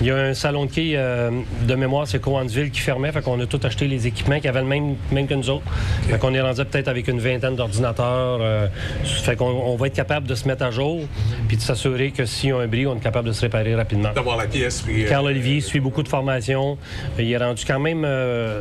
[0.01, 1.29] Il y a un salon de quilles euh,
[1.67, 4.61] de mémoire, c'est Coansville, qui fermait, fait qu'on a tout acheté les équipements qui avaient
[4.61, 5.63] le même, même que nous autres.
[6.09, 8.39] Fait qu'on est rendu peut-être avec une vingtaine d'ordinateurs.
[8.41, 8.67] euh,
[9.03, 11.01] fait qu'on on va être capable de se mettre à jour,
[11.47, 13.75] puis de s'assurer que s'il y a un bris, on est capable de se réparer
[13.75, 14.11] rapidement.
[14.15, 14.81] D'avoir la pièce.
[14.81, 16.77] Puis, euh, Carl Olivier suit beaucoup de formations.
[17.19, 18.07] Il est rendu quand même.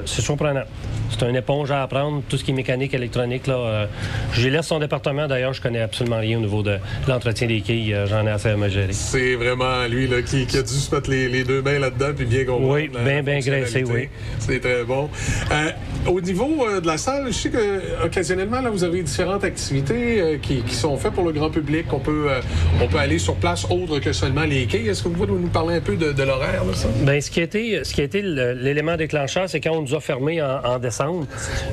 [0.04, 0.64] c'est surprenant.
[1.08, 3.46] C'est un éponge à apprendre, tout ce qui est mécanique, électronique.
[3.46, 3.88] Là,
[4.32, 5.26] je laisse son département.
[5.26, 6.78] D'ailleurs, je connais absolument rien au niveau de
[7.08, 7.96] l'entretien des quilles.
[8.06, 8.92] J'en ai assez à me gérer.
[8.92, 12.12] C'est vraiment lui là, qui, qui a dû se mettre les, les deux mains là-dedans
[12.16, 12.72] puis bien comprendre.
[12.72, 14.08] Oui, bien, bien graissé, oui.
[14.38, 15.10] C'est très bon.
[15.52, 15.70] Euh,
[16.06, 20.20] au niveau euh, de la salle, je sais que occasionnellement, là, vous avez différentes activités
[20.20, 21.86] euh, qui, qui sont faites pour le grand public.
[21.92, 22.40] On peut, euh,
[22.82, 24.84] on peut aller sur place autre que seulement les quais.
[24.84, 26.88] Est-ce que vous pouvez nous parler un peu de, de l'horaire, là, ça?
[27.02, 29.82] Bien, ce qui a été, ce qui a été le- l'élément déclencheur, c'est quand on
[29.82, 31.26] nous a fermés en, en décembre,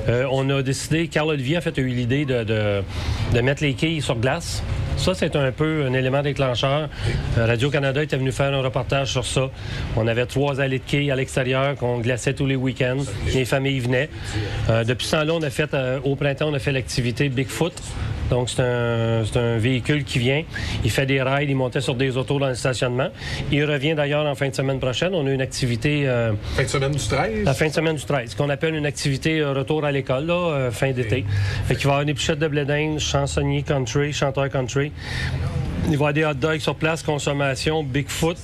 [0.09, 2.81] euh, on a décidé, Carl Olivier a fait a eu l'idée de, de-
[3.33, 4.63] de mettre les quilles sur glace.
[4.97, 6.89] Ça, c'est un peu un élément déclencheur.
[7.37, 9.49] Euh, Radio-Canada était venu faire un reportage sur ça.
[9.95, 12.97] On avait trois allées de quilles à l'extérieur qu'on glaçait tous les week-ends.
[13.33, 14.09] Les familles venaient.
[14.69, 17.73] Euh, depuis ce temps-là, on a fait, euh, au printemps, on a fait l'activité Bigfoot.
[18.29, 20.43] Donc, c'est un, un véhicule qui vient.
[20.83, 23.07] Il fait des rides, il montait sur des autos dans le stationnement.
[23.53, 25.15] Il revient d'ailleurs en fin de semaine prochaine.
[25.15, 27.45] On a une activité euh, Fin de semaine du 13?
[27.45, 30.69] la fin de semaine du 13, ce qu'on appelle une activité retour à l'école, là,
[30.71, 31.23] fin d'été.
[31.67, 34.86] Fait qu'il va y avoir des pichettes de blé d'Inde, chansonnier country, chanteur country.
[35.89, 38.37] Il va y avoir des hot dogs sur place, consommation, Bigfoot.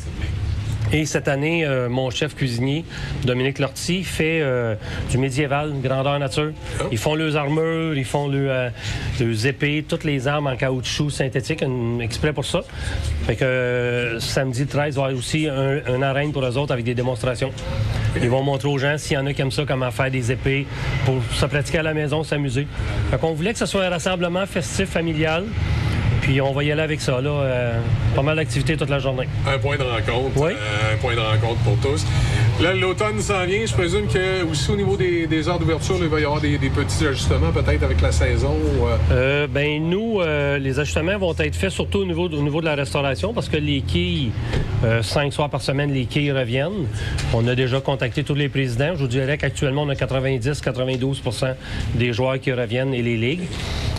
[0.91, 2.85] Et cette année, euh, mon chef cuisinier,
[3.25, 4.75] Dominique Lortie, fait euh,
[5.09, 6.51] du médiéval, grandeur nature.
[6.91, 8.71] Ils font leurs armures, ils font leurs,
[9.19, 12.61] euh, épées, toutes les armes en caoutchouc synthétique, un- exprès pour ça.
[13.25, 16.73] Fait que samedi 13, il va y avoir aussi un, un arène pour eux autres
[16.73, 17.51] avec des démonstrations.
[18.21, 20.31] Ils vont montrer aux gens, s'il y en a qui aiment ça, comment faire des
[20.31, 20.67] épées
[21.05, 22.67] pour se pratiquer à la maison, s'amuser.
[23.09, 25.45] Fait qu'on voulait que ce soit un rassemblement festif, familial.
[26.23, 27.29] Puis on va y aller avec ça, là.
[27.29, 27.73] euh,
[28.15, 29.27] pas mal d'activités toute la journée.
[29.45, 30.31] Un point de rencontre.
[30.37, 30.51] Oui.
[30.53, 32.05] euh, un point de rencontre pour tous.
[32.61, 33.65] Là, l'automne s'en vient.
[33.65, 36.57] Je présume que aussi au niveau des, des heures d'ouverture, il va y avoir des,
[36.57, 38.55] des petits ajustements peut-être avec la saison.
[38.85, 40.21] euh, Euh, ben nous,
[40.59, 43.57] les ajustements vont être faits surtout au niveau, au niveau de la restauration parce que
[43.57, 44.31] les quilles,
[45.01, 46.87] cinq soirs par semaine, les quilles reviennent.
[47.33, 48.91] On a déjà contacté tous les présidents.
[48.95, 51.53] Je vous dirais qu'actuellement, on a 90-92%
[51.95, 53.47] des joueurs qui reviennent et les ligues.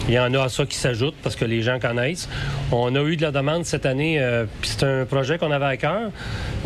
[0.09, 2.29] Il y en a à ça qui s'ajoutent parce que les gens connaissent.
[2.73, 5.65] On a eu de la demande cette année, euh, puis c'est un projet qu'on avait
[5.65, 6.11] à cœur.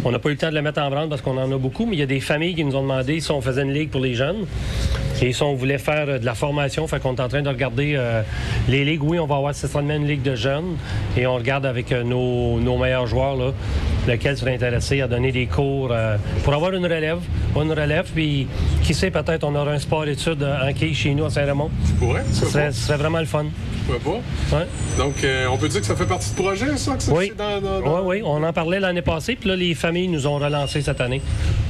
[0.04, 1.56] On n'a pas eu le temps de le mettre en branle parce qu'on en a
[1.56, 3.72] beaucoup, mais il y a des familles qui nous ont demandé si on faisait une
[3.72, 4.46] ligue pour les jeunes.
[5.20, 7.48] Et si on voulait faire euh, de la formation, fait qu'on est en train de
[7.48, 8.22] regarder euh,
[8.68, 9.02] les ligues.
[9.02, 10.76] Oui, on va avoir certainement une ligue de jeunes
[11.16, 13.50] et on regarde avec euh, nos, nos meilleurs joueurs, là,
[14.06, 17.18] lesquels seraient intéressés à donner des cours euh, pour avoir une relève.
[17.56, 18.46] Une relève, puis
[18.84, 21.70] qui sait, peut-être on aura un sport-études en quille chez nous à Saint-Raymond.
[21.88, 23.46] Ce pourquoi serait, serait vraiment le fun.
[23.88, 24.12] Pourquoi
[24.50, 24.56] pas?
[24.58, 24.66] Ouais.
[24.98, 26.94] Donc, euh, on peut dire que ça fait partie du projet, ça?
[26.94, 27.32] Que ça Oui.
[27.36, 30.26] dans- dans- dans- Oui, oui, on en parlait l'année passée, puis là, les familles nous
[30.26, 31.22] ont relancé cette année.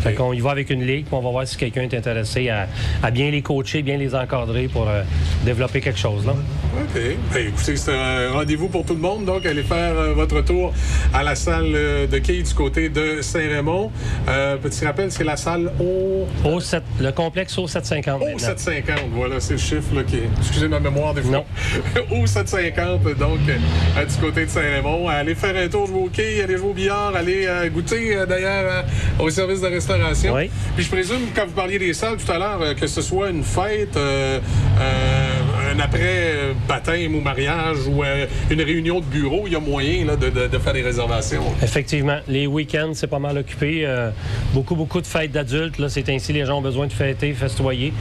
[0.02, 2.50] Fait qu'on y va avec une ligue, puis on va voir si quelqu'un est intéressé
[2.50, 2.66] à,
[3.02, 5.02] à bien les coacher, bien les encadrer pour euh,
[5.44, 6.26] développer quelque chose.
[6.26, 6.34] Là.
[6.76, 7.00] OK.
[7.32, 9.24] Ben, écoutez, c'est un rendez-vous pour tout le monde.
[9.24, 10.72] Donc, allez faire euh, votre tour
[11.14, 13.90] à la salle euh, de quai du côté de Saint-Raymond.
[14.28, 16.26] Euh, petit rappel, c'est la salle au...
[16.44, 18.20] Au 7, le complexe au 750.
[18.20, 18.38] Au maintenant.
[18.38, 20.28] 750, voilà, c'est le chiffre là, qui est...
[20.38, 21.44] Excusez ma mémoire des fois.
[22.10, 22.22] Non.
[22.22, 25.08] au 750, donc, du côté de Saint-Raymond.
[25.08, 28.84] Allez faire un tour, jouer au quai, allez jouer au billard, allez goûter, d'ailleurs,
[29.18, 30.34] au service de restauration.
[30.34, 30.50] Oui.
[30.76, 33.42] Puis je présume, quand vous parliez des salles tout à l'heure, que ce soit une
[33.42, 33.98] fête,
[35.80, 39.60] euh, euh, un après-baptême ou mariage ou euh, une réunion de bureau, il y a
[39.60, 41.42] moyen là, de, de- de faire des réservations.
[41.62, 43.82] Effectivement, les week-ends, c'est pas mal occupé.
[43.84, 44.10] Euh,
[44.52, 45.78] beaucoup, beaucoup de fêtes d'adultes.
[45.78, 47.92] Là, c'est ainsi, les gens ont besoin de fêter, festoyer.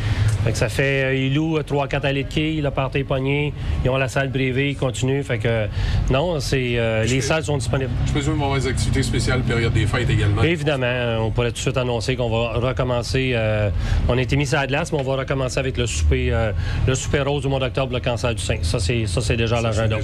[0.43, 3.89] Fait que ça fait, euh, ils louent 3-4 allées de quilles, le party pogné, ils
[3.89, 5.23] ont la salle privée, ils continuent.
[5.23, 5.67] Fait que, euh,
[6.09, 7.91] non, c'est, euh, les salles sont disponibles.
[8.07, 10.43] Je présume avoir des activités spéciales période des fêtes également.
[10.43, 13.31] Évidemment, euh, on pourrait tout de suite annoncer qu'on va recommencer.
[13.35, 13.69] euh,
[14.07, 16.51] on a été mis sur la glace, mais on va recommencer avec le souper, euh,
[16.87, 17.59] le souper rose du mois
[17.91, 18.57] le cancer du sein.
[18.61, 19.97] Ça, c'est, ça, c'est déjà l'agenda.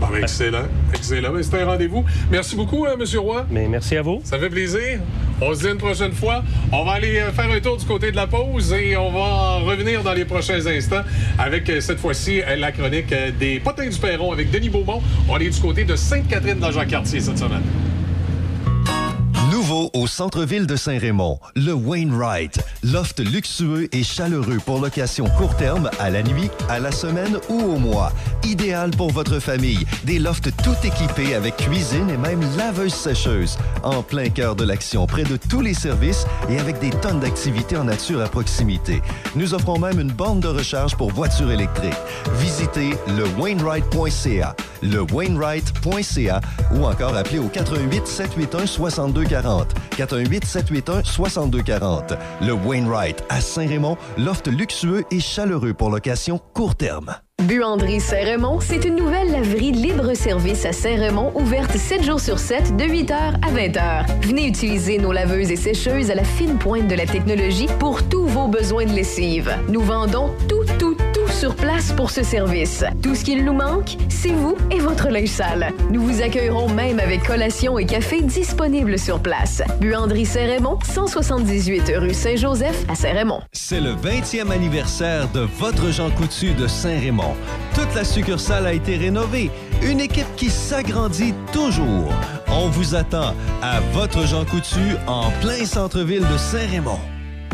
[0.00, 0.66] Bon, ben, excellent.
[0.94, 1.32] Excellent.
[1.32, 2.04] Ben, C'était un rendez-vous.
[2.30, 3.18] Merci beaucoup, hein, M.
[3.18, 3.46] Roy.
[3.50, 4.20] Mais merci à vous.
[4.24, 5.00] Ça fait plaisir.
[5.40, 6.42] On se dit une prochaine fois.
[6.72, 9.58] On va aller euh, faire un tour du côté de la pause et on va
[9.58, 11.02] revenir dans les prochains instants
[11.38, 15.02] avec euh, cette fois-ci euh, la chronique euh, des potins du Perron avec Denis Beaumont.
[15.28, 17.62] On est du côté de Sainte-Catherine dans Jean-Cartier cette semaine.
[19.68, 22.60] Au centre-ville de Saint-Raymond, le Wainwright.
[22.84, 27.58] Loft luxueux et chaleureux pour location court terme, à la nuit, à la semaine ou
[27.58, 28.12] au mois.
[28.44, 29.84] Idéal pour votre famille.
[30.04, 33.58] Des lofts tout équipés avec cuisine et même laveuse sécheuse.
[33.82, 37.76] En plein cœur de l'action, près de tous les services et avec des tonnes d'activités
[37.76, 39.02] en nature à proximité.
[39.34, 41.92] Nous offrons même une borne de recharge pour voitures électriques.
[42.34, 46.40] Visitez le Wainwright.ca, le Wainwright.ca
[46.72, 49.55] ou encore appelez au 88 781 6240.
[49.96, 52.14] 418 781 6240.
[52.42, 57.16] Le Wainwright à Saint-Raymond, loft luxueux et chaleureux pour location court terme.
[57.42, 62.84] Buanderie Saint-Raymond, c'est une nouvelle laverie libre-service à Saint-Raymond, ouverte 7 jours sur 7, de
[62.84, 64.06] 8h à 20h.
[64.22, 68.26] Venez utiliser nos laveuses et sécheuses à la fine pointe de la technologie pour tous
[68.26, 69.54] vos besoins de lessive.
[69.68, 71.15] Nous vendons tout, tout, tout
[71.92, 72.84] pour ce service.
[73.02, 75.72] Tout ce qu'il nous manque, c'est vous et votre linge sale.
[75.90, 79.62] Nous vous accueillerons même avec collation et café disponibles sur place.
[79.80, 83.40] Buanderie Saint-Raymond, 178 rue Saint-Joseph à Saint-Raymond.
[83.52, 87.34] C'est le 20e anniversaire de votre Jean Coutu de Saint-Raymond.
[87.74, 89.50] Toute la succursale a été rénovée.
[89.82, 92.12] Une équipe qui s'agrandit toujours.
[92.48, 96.98] On vous attend à votre Jean Coutu en plein centre-ville de Saint-Raymond.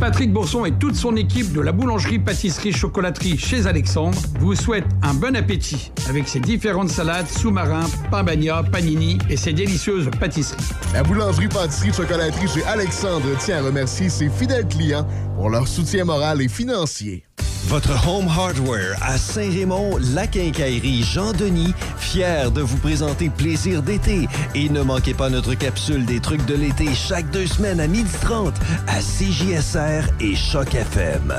[0.02, 4.88] Patrick Bourson et toute son équipe de la boulangerie, pâtisserie, chocolaterie chez Alexandre vous souhaitent
[5.00, 10.60] un bon appétit avec ses différentes salades, sous-marins, pain bagna, panini et ses délicieuses pâtisseries.
[10.92, 15.06] La boulangerie, pâtisserie, chocolaterie chez Alexandre tient à remercier ses fidèles clients
[15.42, 17.24] pour leur soutien moral et financier.
[17.66, 24.28] Votre Home Hardware à Saint-Raymond, la quincaillerie Jean-Denis, fier de vous présenter Plaisir d'été.
[24.55, 28.52] Et ne manquez pas notre capsule des trucs de l'été chaque deux semaines à 12h30
[28.87, 31.35] à CJSR et Choc FM.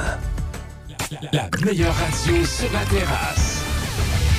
[1.32, 3.62] La meilleure radio sur la terrasse.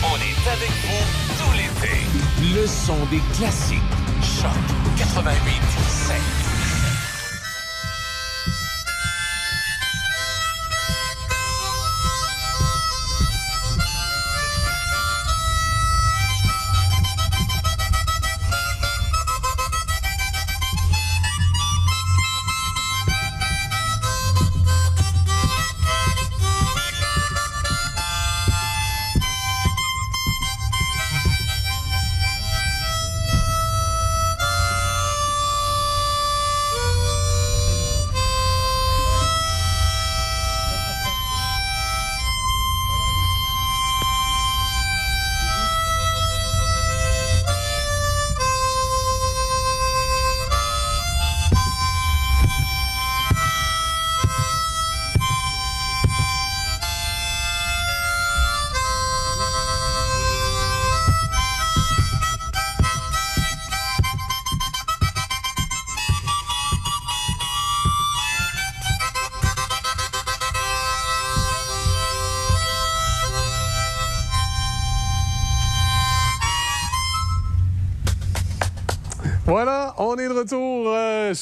[0.02, 2.54] On est avec vous tout l'été.
[2.54, 3.78] Le son des classiques.
[4.20, 4.50] Choc
[4.98, 5.32] 88
[5.88, 6.43] 7.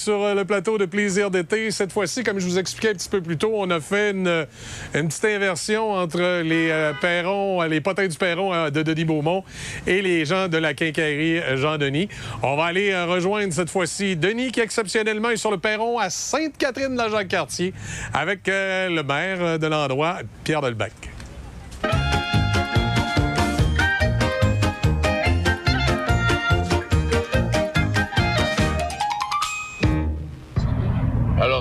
[0.03, 1.71] Sur le plateau de Plaisir d'été.
[1.71, 4.47] Cette fois-ci, comme je vous expliquais un petit peu plus tôt, on a fait une,
[4.95, 9.45] une petite inversion entre les euh, Perrons, les potins du Perron euh, de Denis Beaumont
[9.87, 12.09] et les gens de la quincaillerie euh, Jean-Denis.
[12.43, 16.11] On va aller euh, rejoindre cette fois-ci Denis qui exceptionnellement est sur le perron à
[16.11, 17.73] Sainte-Catherine de la Jacques-Cartier
[18.13, 21.12] avec euh, le maire euh, de l'endroit, Pierre Delbecq.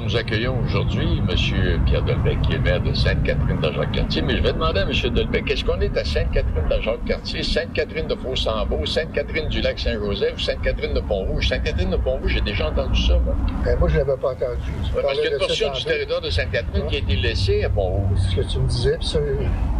[0.02, 1.82] Alors, nous accueillons aujourd'hui M.
[1.86, 4.22] Pierre Delbecq, qui est maire de Sainte-Catherine de Jacques-Cartier.
[4.24, 4.92] Mais je vais demander à M.
[5.14, 10.94] Delbecq, est-ce qu'on est à Sainte-Catherine de Jacques-Cartier, Sainte-Catherine de Faux-Sambeau, Sainte-Catherine du Lac-Saint-Joseph, Sainte-Catherine
[10.94, 11.50] de Pont-Rouge?
[11.50, 13.36] Sainte-Catherine de Pont-Rouge, j'ai déjà entendu ça, moi.
[13.64, 14.72] Ben, moi, je l'avais pas entendu.
[14.96, 17.64] Ouais, parce qu'il y a une portion du territoire de Sainte-Catherine qui a été laissée
[17.64, 18.18] à Pont-Rouge.
[18.18, 18.98] C'est ce que tu me disais.
[19.02, 19.20] ça,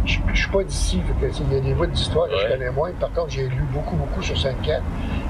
[0.04, 1.00] je, je suis pas d'ici.
[1.48, 2.92] Il y a des bouts d'histoire que je connais moins.
[2.92, 4.82] Par contre, j'ai lu beaucoup, beaucoup sur Sainte-Cat.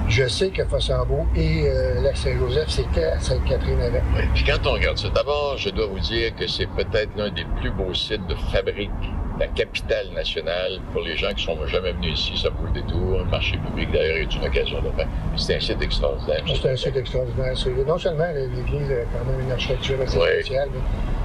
[0.09, 4.01] Je sais que Fossambeau et euh, Lac-Saint-Joseph, c'était à Sainte-Catherine avant.
[4.15, 4.23] Oui.
[4.33, 7.45] Puis quand on regarde ça, d'abord, je dois vous dire que c'est peut-être l'un des
[7.59, 8.91] plus beaux sites de fabrique
[9.39, 10.79] la capitale nationale.
[10.91, 13.21] Pour les gens qui sont jamais venus ici, ça vaut le détour.
[13.21, 15.07] Un marché public, d'ailleurs, est une occasion de faire.
[15.37, 16.43] C'est un site extraordinaire.
[16.45, 17.53] C'est un site extraordinaire.
[17.87, 20.79] Non seulement l'église a quand même une architecture assez spéciale, mais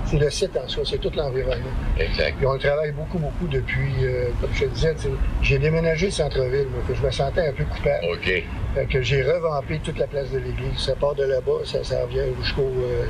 [0.08, 1.68] c'est le site en soi, c'est tout l'environnement.
[1.98, 2.36] Exact.
[2.38, 4.94] Puis on travaille beaucoup, beaucoup depuis, euh, comme je te disais,
[5.42, 8.06] j'ai déménagé centre-ville, moi, que je me sentais un peu coupable.
[8.12, 8.42] OK.
[8.74, 10.78] Fait que j'ai revampé toute la place de l'église.
[10.78, 13.06] Ça part de là-bas, ça, ça revient jusqu'au euh,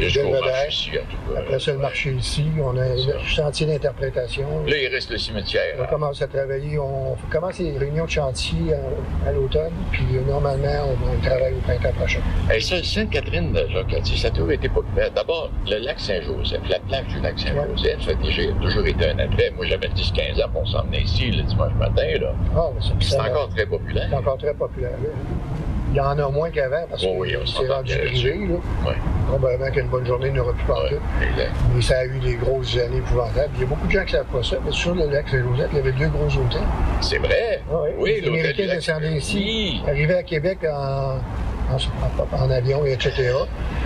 [0.00, 1.38] cas.
[1.38, 2.46] Après ça, le marché ici.
[2.62, 4.21] On a un chantier d'interprétation.
[4.66, 5.76] Là, il reste le cimetière.
[5.80, 6.78] On commence à travailler.
[6.78, 9.72] On commence les réunions de chantier à, à l'automne.
[9.90, 12.20] Puis euh, normalement, on, on travaille au printemps prochain.
[12.54, 15.10] Et ça, Sainte-Catherine de Jacques-Cartier, ça a toujours été populaire.
[15.12, 19.18] D'abord, le lac Saint-Joseph, la plage du lac Saint-Joseph, ça a déjà- toujours été un
[19.18, 19.52] attrait.
[19.56, 22.02] Moi, j'avais 10-15 ans, on s'en venait ici le dimanche matin.
[22.20, 22.32] là.
[22.56, 22.68] Ah,
[23.00, 24.06] C'est encore très populaire.
[24.10, 24.90] C'est encore très populaire.
[25.02, 25.08] là.
[25.92, 28.46] Il y en a moins qu'avant parce que Oh oui, on c'est rendu privé.
[28.48, 28.92] Là.
[29.28, 30.94] Probablement qu'une bonne journée n'aura plus partout.
[31.74, 33.50] Mais ça a eu des grosses années épouvantables.
[33.56, 34.56] Il y a beaucoup de gens qui ne savent pas ça.
[34.64, 36.62] Mais sur le lac Saint-Joseph, il y avait deux gros hôtels.
[37.02, 37.60] C'est vrai?
[37.70, 41.18] Ah oui, Oui, les l'hôtel Américains du lac descendaient ici, arrivaient à Québec en,
[41.72, 43.32] en, en avion, etc.,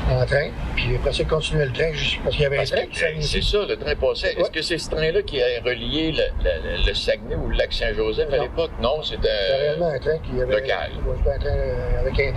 [0.08, 2.64] en train, puis après ça, ils continuaient le train juste parce qu'il y avait un
[2.64, 4.34] train euh, c'est ça, le train passait.
[4.38, 7.72] Est-ce que c'est ce train-là qui a relié le, le- le Saguenay ou le lac
[7.72, 8.70] Saint-Joseph à l'époque?
[8.80, 10.60] Non, c'était C'était réellement un train qui avait.
[10.60, 10.90] local.
[11.06, 12.32] Ouais, c'était un train euh, avec un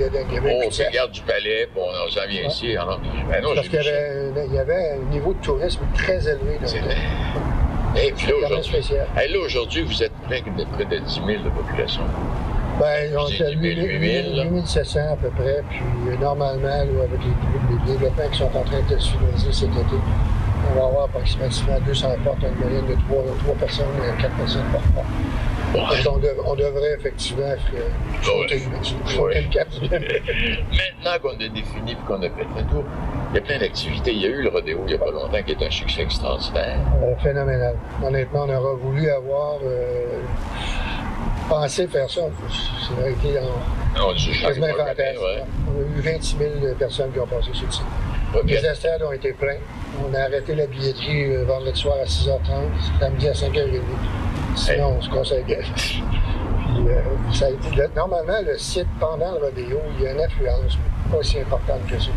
[0.52, 2.76] Oh, un puis garde du palais, puis on, on s'en vient ici.
[2.76, 3.00] Alors,
[3.32, 6.58] ben non, Parce qu'il y avait, il y avait un niveau de tourisme très élevé.
[6.60, 6.80] vrai.
[6.80, 7.96] temps.
[8.02, 8.82] Et puis aujourd'hui,
[9.18, 12.02] hey, là, aujourd'hui, vous êtes près de près de 10 000 de population.
[12.80, 14.44] Ben, on J'ai était à dit 10 000, 8 là.
[14.46, 15.62] 8700 à peu près.
[15.70, 19.52] Puis euh, normalement, là, avec les, les développements qui sont en train de se finaliser
[19.52, 19.96] cet été,
[20.72, 23.86] on va avoir approximativement 200 portes, une moyenne de 3, personnes,
[24.22, 26.08] 4 personnes par porte.
[26.10, 27.90] On, dev- on devrait effectivement euh,
[28.24, 28.60] sauter,
[29.06, 29.68] sauter le cap.
[29.82, 32.84] Maintenant qu'on a défini et qu'on a fait le tour,
[33.32, 34.12] il y a plein d'activités.
[34.14, 36.02] Il y a eu le rodéo il n'y a pas longtemps qui est un succès
[36.02, 36.80] extraordinaire.
[37.04, 37.76] Euh, phénoménal.
[38.04, 40.22] Honnêtement, on aurait voulu avoir euh,
[41.50, 42.22] pensé faire ça.
[42.22, 45.44] Ça aurait été en, On dit quasiment ouais.
[45.68, 47.84] On a eu 26 000 personnes qui ont passé sur le site.
[48.46, 49.58] Les estrades ont été pleins.
[50.08, 53.82] On a arrêté la billetterie euh, vendredi soir à 6h30, samedi à 5h30.
[54.56, 56.04] Sinon, on se conseille Puis
[56.88, 57.02] euh,
[57.34, 60.78] ça a été- le- normalement, le site, pendant le rodéo, il y a une influence
[61.12, 62.10] pas aussi importante que ça.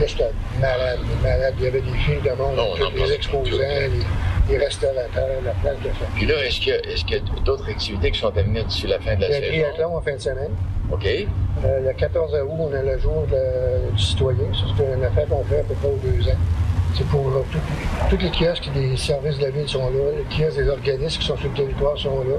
[0.00, 1.54] Là, j'étais malade, malade.
[1.58, 3.90] Il y avait des filles de monde, Non, tous les exposants, les,
[4.48, 6.08] les restaurateurs, la place de fête.
[6.14, 9.14] Puis là, est-ce qu'il y a, d'autres activités qui sont à venir d'ici la fin
[9.16, 9.62] de la Il y a le saison?
[9.62, 10.50] triathlon en fin de semaine.
[10.92, 11.06] OK.
[11.64, 14.38] Euh, le 14 août, on a le jour de- du citoyen.
[14.76, 16.36] C'est une affaire qu'on fait à peu près aux deux ans.
[16.96, 17.42] C'est pour euh,
[18.08, 20.12] tous les kiosques des services de la ville sont là.
[20.16, 22.36] Les kiosques des organismes qui sont sur le territoire sont là.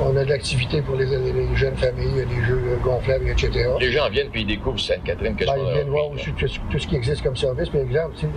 [0.00, 2.76] On a de l'activité pour les, les jeunes familles, il y a des jeux euh,
[2.84, 3.50] gonflables, etc.
[3.80, 5.34] Les gens viennent puis ils découvrent Sainte-Catherine.
[5.36, 7.70] Qu'est-ce Ben, ils viennent voir aussi tout, tout ce qui existe comme service.
[7.70, 8.32] Par exemple, tu sais,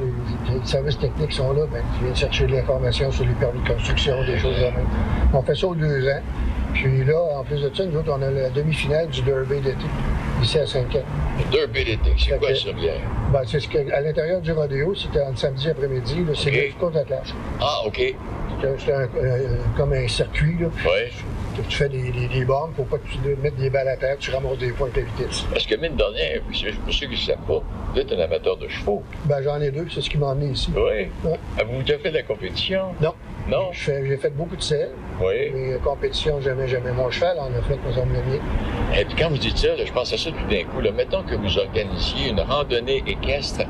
[0.50, 1.66] les, les services techniques sont là.
[1.70, 4.88] Ben, ils viennent chercher de l'information sur les permis de construction, des choses de même.
[5.34, 6.22] On fait ça aux deux ans.
[6.74, 9.76] Puis là, en plus de ça, nous autres, on a la demi-finale du Derby d'été,
[10.42, 11.00] ici à Saint-Cat.
[11.52, 12.94] Deux BDT, c'est quoi ça, bien?
[13.32, 16.56] Ben, c'est ce que, à l'intérieur du rodéo, c'était un samedi après-midi, c'est OK.
[16.76, 17.34] le court attelage.
[17.62, 18.14] Ah, OK.
[18.64, 18.66] Un-
[19.18, 20.68] euh, comme un circuit, là.
[20.86, 21.64] Oui.
[21.68, 24.18] Tu fais des, des, des bornes pour pas que tu mettes des balles à terre,
[24.20, 25.42] tu ramasses des points avec la vitesse.
[25.52, 26.56] Parce que, mine de rien, pour
[26.94, 27.62] ceux qui ne savent pas,
[27.94, 29.02] vous êtes un amateur de chevaux.
[29.26, 30.72] Ben, j'en ai deux, c'est ce qui m'a emmené ici.
[30.76, 31.08] Oui?
[31.24, 31.40] Ouais.
[31.58, 32.94] Avez-vous déjà fait de la compétition?
[33.02, 33.14] Non.
[33.50, 33.70] Non?
[33.72, 34.92] J'ai fait beaucoup de selles.
[35.20, 35.52] Oui.
[35.54, 36.92] Mais euh, compétition, jamais, jamais.
[36.92, 38.40] Mon cheval en a fait, me semble le mien.
[38.98, 40.80] Et puis quand vous dites ça, là, je pense à ça tout d'un coup.
[40.82, 40.92] Là.
[40.92, 43.62] Mettons que vous organisiez une randonnée équestre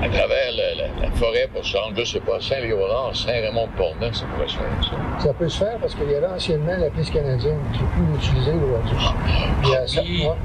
[0.00, 4.26] à travers la, la- la forêt pour se rendre, je sais pas, Saint-Léonard, Saint-Raymond-de-Portneuf, ça
[4.26, 4.66] pourrait se faire,
[5.18, 5.24] ça.
[5.26, 8.16] Ça peut se faire parce qu'il y avait anciennement la piste canadienne qui n'est plus
[8.16, 8.96] utilisée aujourd'hui.
[9.62, 10.36] Puis, euh, ça- ouais.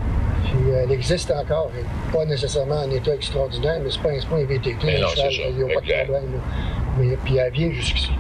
[0.45, 1.69] Puis, elle existe encore.
[2.11, 4.75] Pas nécessairement en état extraordinaire, mais c'est pas un, un VTT.
[4.85, 6.33] Mais non, c'est ça, Il n'y a pas de problème.
[6.33, 6.39] là.
[6.97, 8.11] Mais, puis elle vient jusqu'ici.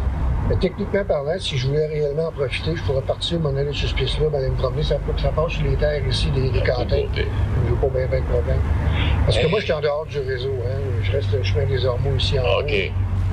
[0.49, 3.87] Mais techniquement parlant, si je voulais réellement en profiter, je pourrais partir, m'en aller sur
[3.87, 4.83] ce piste-là, m'aller me promener.
[4.83, 6.97] Ça, ça passe sur les terres ici, des, des cantins.
[7.15, 8.59] Je n'ai pas bien, bien de problème.
[9.25, 10.53] Parce que moi, je suis en dehors du réseau.
[10.67, 10.79] Hein.
[11.01, 12.61] Je reste le chemin des Ormeaux ici en haut.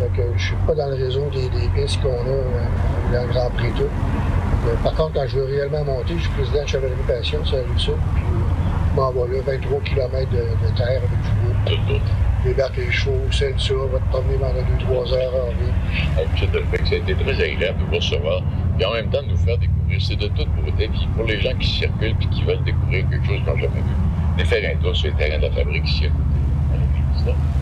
[0.00, 3.22] Donc, euh, je suis pas dans le réseau des, des pistes qu'on a euh, dans
[3.26, 3.82] le Grand Prix tout.
[3.82, 7.56] Euh, par contre, quand je veux réellement monter, je suis président de Chevalerie Passion, c'est
[7.56, 7.94] la Sud.
[8.14, 12.00] Puis, euh, bon, voilà, 23 km de, de terre avec du bois.
[12.44, 16.46] Débarque les chevaux, c'est ça, va te promener pendant 2-3 heures en.
[16.52, 18.42] Delpech, ça a été très agréable de vous recevoir.
[18.76, 20.00] Puis en même temps, de nous faire découvrir.
[20.00, 20.88] C'est de toute beauté.
[20.88, 23.80] Puis pour les gens qui circulent puis qui veulent découvrir quelque chose qu'on n'a jamais
[23.80, 26.08] vu, de faire un tour sur les terrains de la fabrique ici.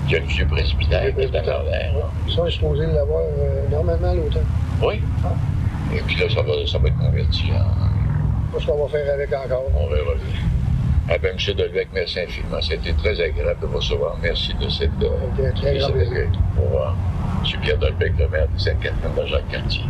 [0.07, 1.95] Il y a le vieux presbytère qui est à l'envers.
[2.29, 4.47] Ça, on est supposé l'avoir euh, normalement à l'automne.
[4.81, 5.03] Oui.
[5.95, 8.53] Et puis là, ça va, ça va être converti en.
[8.53, 9.65] Pas ce qu'on va faire avec encore.
[9.75, 10.58] On verra bien.
[11.11, 11.55] Ah ben, M.
[11.57, 12.61] Delbecq, merci infiniment.
[12.61, 14.17] C'était très agréable de vous recevoir.
[14.23, 14.91] Merci de cette.
[15.03, 16.13] euh, très de grand cet plaisir.
[16.13, 16.29] accueil.
[16.59, 16.97] Au revoir.
[17.45, 17.61] M.
[17.63, 19.85] Pierre Delbecq, le maire de Sainte-Catherine de Jacques-Cartier.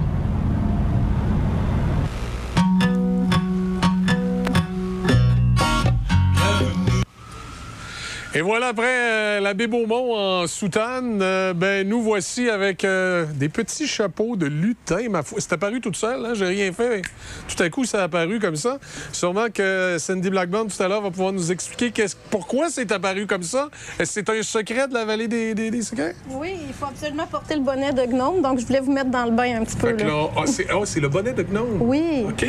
[8.35, 13.49] Et voilà, après euh, l'abbé Beaumont en soutane, euh, ben, nous voici avec euh, des
[13.49, 15.09] petits chapeaux de lutin.
[15.09, 16.33] Ma foi, c'est apparu toute seule, hein?
[16.35, 17.01] j'ai rien fait.
[17.49, 18.79] Tout à coup, ça a apparu comme ça.
[19.13, 23.27] Sûrement que Cindy Blackburn, tout à l'heure, va pouvoir nous expliquer qu'est-ce- pourquoi c'est apparu
[23.27, 23.71] comme ça.
[23.99, 26.15] Est-ce que c'est un secret de la vallée des, des- des secrets?
[26.29, 29.25] Oui, il faut absolument porter le bonnet de gnome, donc je voulais vous mettre dans
[29.25, 29.93] le bain un petit peu.
[29.93, 30.05] Là.
[30.05, 31.79] là, ah, c'est ah, c'est le bonnet de gnome?
[31.81, 32.27] Oui.
[32.29, 32.45] OK.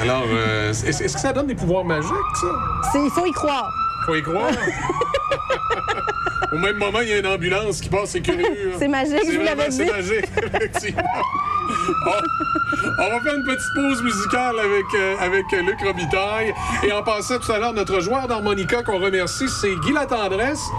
[0.00, 0.24] Alors,
[0.70, 2.46] est-ce que ça donne des pouvoirs magiques, ça?
[2.92, 3.70] C'est- Il faut y croire.
[4.08, 4.50] Faut y croire.
[6.50, 8.72] Au même moment, il y a une ambulance qui passe, c'est curieux.
[8.78, 9.90] C'est magique, je vous vraiment- l'avais C'est dit.
[9.90, 11.02] magique, effectivement.
[12.98, 16.54] On, va faire une petite pause musicale avec, euh, avec Luc Robitaille.
[16.84, 20.70] Et en passant tout à l'heure, notre joueur d'harmonica qu'on remercie, c'est Guy Latendresse.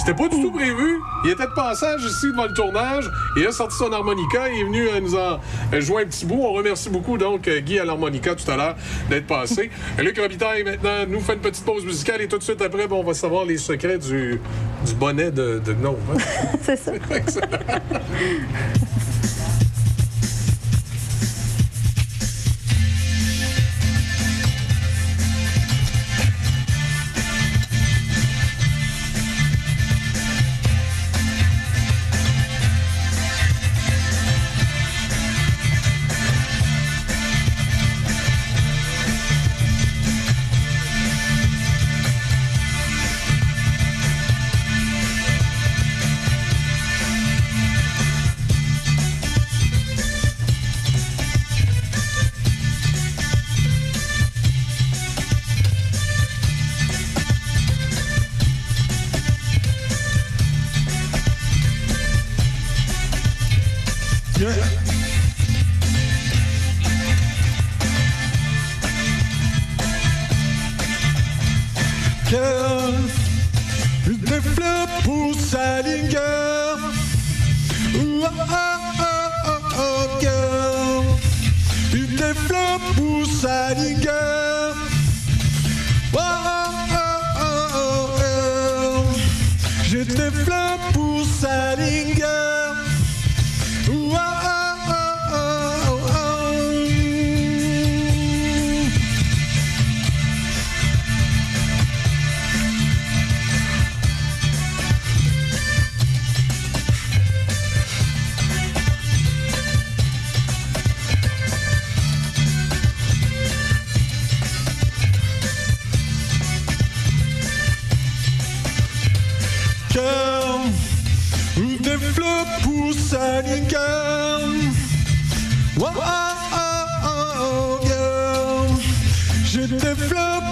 [0.00, 0.98] C'était pas du tout prévu.
[1.24, 3.04] Il était de passage ici devant le tournage.
[3.36, 4.48] Il a sorti son harmonica.
[4.48, 5.38] Il est venu euh, nous en
[5.74, 6.40] euh, jouer un petit bout.
[6.42, 8.76] On remercie beaucoup donc euh, Guy à l'harmonica tout à l'heure
[9.10, 9.70] d'être passé.
[9.98, 13.00] Luc Robitaille maintenant nous fait une petite pause musicale et tout de suite après, bon,
[13.00, 14.40] on va savoir les secrets du,
[14.86, 15.96] du bonnet de, de gnome.
[16.14, 16.18] hein?
[16.62, 16.92] C'est ça.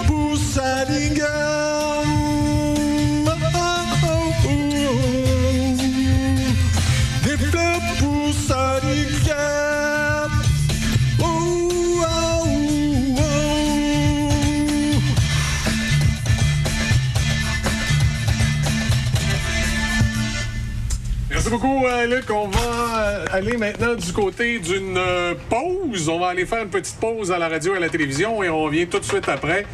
[0.07, 1.39] poussent à l'égard.
[1.67, 2.18] Oh, oh,
[21.51, 22.31] Merci beaucoup, euh, Luc.
[22.31, 26.11] On va euh, aller maintenant du côté d'une euh, pause.
[26.11, 28.51] On va aller faire une petite pause à la radio et à la télévision et
[28.51, 29.65] on revient tout de suite après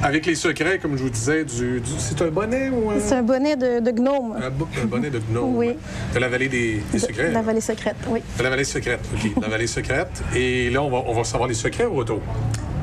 [0.00, 1.80] avec les secrets, comme je vous disais, du.
[1.80, 4.36] du- c'est un bonnet ou un, C'est un bonnet de, de gnome.
[4.40, 5.56] un bo- un bonnet de gnome?
[5.56, 5.76] Oui.
[6.14, 7.32] De la vallée des, des secrets.
[7.32, 8.20] La vallée secrète, oui.
[8.38, 9.30] De la vallée secrète, OK.
[9.42, 10.22] la vallée secrète.
[10.36, 12.20] Et là, on va, on va savoir les secrets au retour.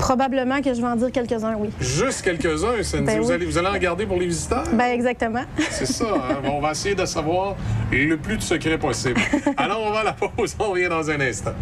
[0.00, 1.70] Probablement que je vais en dire quelques-uns, oui.
[1.78, 3.04] Juste quelques-uns, Cindy.
[3.04, 3.34] Ben vous, oui.
[3.34, 4.64] allez, vous allez en garder pour les visiteurs?
[4.72, 5.42] Ben exactement.
[5.70, 6.36] C'est ça, hein?
[6.44, 7.54] On va essayer de savoir
[7.92, 9.20] le plus de secrets possible.
[9.58, 11.52] Alors, on va à la pause, on revient dans un instant.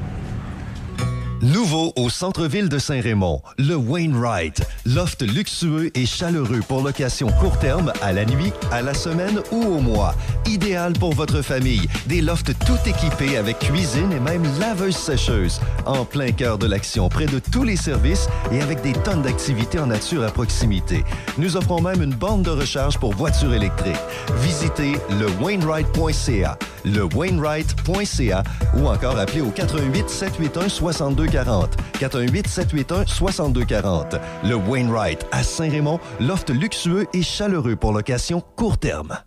[1.43, 4.61] Nouveau au centre-ville de Saint-Raymond, le Wainwright.
[4.85, 9.63] Loft luxueux et chaleureux pour location court terme, à la nuit, à la semaine ou
[9.63, 10.17] au mois.
[10.47, 11.87] Idéal pour votre famille.
[12.07, 15.61] Des lofts tout équipés avec cuisine et même laveuse-sécheuse.
[15.87, 19.79] En plein cœur de l'action, près de tous les services et avec des tonnes d'activités
[19.79, 21.05] en nature à proximité.
[21.37, 23.95] Nous offrons même une borne de recharge pour voitures électriques.
[24.41, 28.43] Visitez le Wainwright.ca, le Wainwright.ca
[28.77, 31.28] ou encore appelez au 88 781 6240.
[31.31, 34.17] 418 781 6240.
[34.45, 39.19] Le Wainwright à Saint-Raymond, loft luxueux et chaleureux pour location court terme.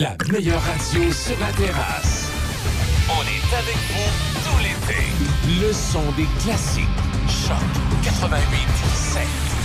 [0.00, 2.30] La meilleure radio sur la terrasse.
[3.08, 4.10] On est avec vous
[4.44, 5.02] tout l'été.
[5.60, 6.84] Le son des classiques.
[7.28, 7.56] Choc
[8.02, 9.55] 88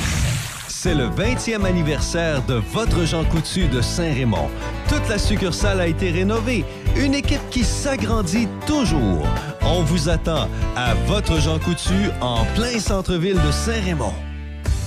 [0.83, 4.49] C'est le 20e anniversaire de votre Jean Coutu de Saint-Raymond.
[4.89, 6.65] Toute la succursale a été rénovée.
[6.95, 9.23] Une équipe qui s'agrandit toujours.
[9.61, 14.15] On vous attend à votre Jean Coutu en plein centre-ville de Saint-Raymond.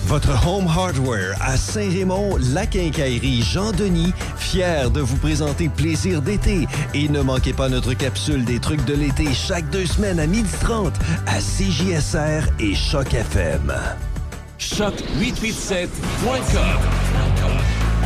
[0.07, 6.67] Votre Home Hardware à Saint-Raymond, la quincaillerie Jean-Denis, fier de vous présenter Plaisir d'été.
[6.95, 10.93] Et ne manquez pas notre capsule des trucs de l'été chaque deux semaines à 12h30
[11.29, 13.73] à CJSR et Choc FM.
[14.59, 16.81] Choc887.com.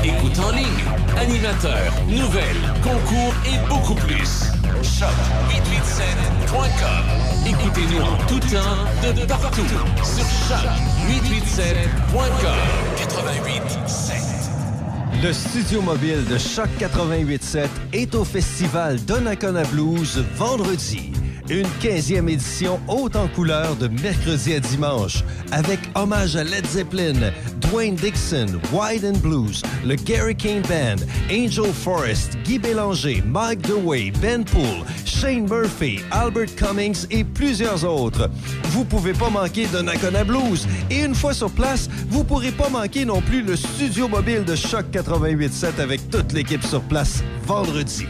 [0.05, 0.85] Écoute en ligne,
[1.19, 4.45] animateur, nouvelles, concours et beaucoup plus.
[4.83, 7.05] Choc887.com.
[7.47, 9.63] Écoutez-nous en tout temps, de partout,
[10.03, 12.59] sur choc887.com.
[12.97, 15.23] 88.7.
[15.23, 21.13] Le studio mobile de Choc 88.7 est au festival Donnacona Blues vendredi.
[21.51, 27.33] Une 15e édition haute en couleur de mercredi à dimanche avec hommage à Led Zeppelin,
[27.63, 34.13] Dwayne Dixon, Wide and Blues, le Gary King Band, Angel Forrest, Guy Bélanger, Mike DeWay,
[34.21, 38.29] Ben Poole, Shane Murphy, Albert Cummings et plusieurs autres.
[38.65, 43.07] Vous pouvez pas manquer Donnacona Blues et une fois sur place, vous pourrez pas manquer
[43.07, 48.07] non plus le studio mobile de Choc 88.7 avec toute l'équipe sur place vendredi.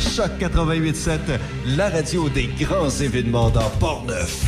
[0.00, 1.38] Choc 88.7,
[1.76, 4.44] la radio des grands événements dans Port-Neuf.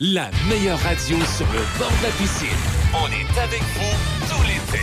[0.00, 2.48] La meilleure radio sur le bord de la piscine.
[2.92, 3.96] On est avec vous
[4.28, 4.82] tout l'été.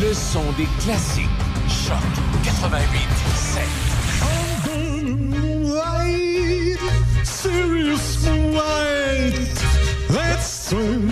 [0.00, 1.28] Le son des classiques.
[1.68, 1.96] Choc
[2.42, 3.60] 88.7.
[5.06, 6.80] Moonlight,
[7.24, 8.18] serious.
[10.10, 11.10] Let's swim,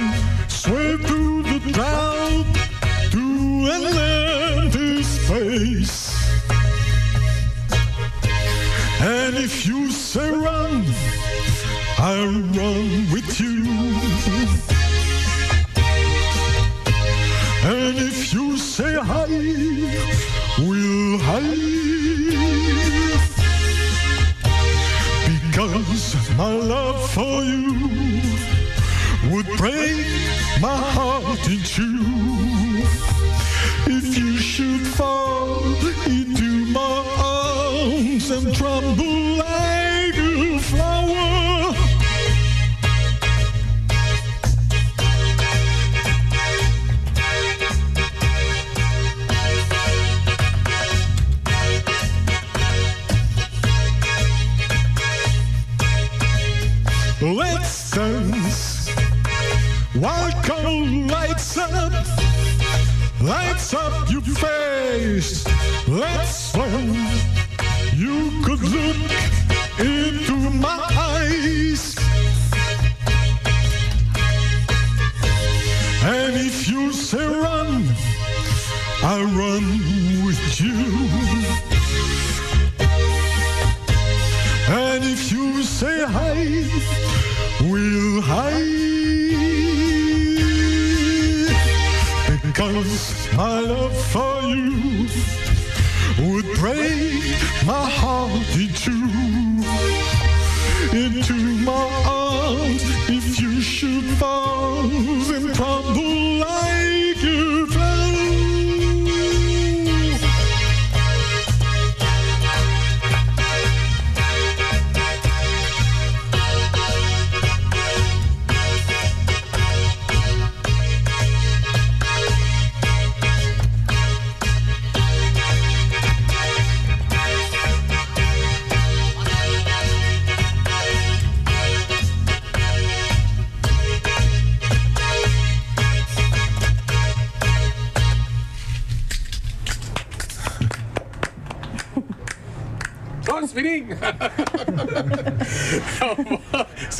[12.23, 13.02] run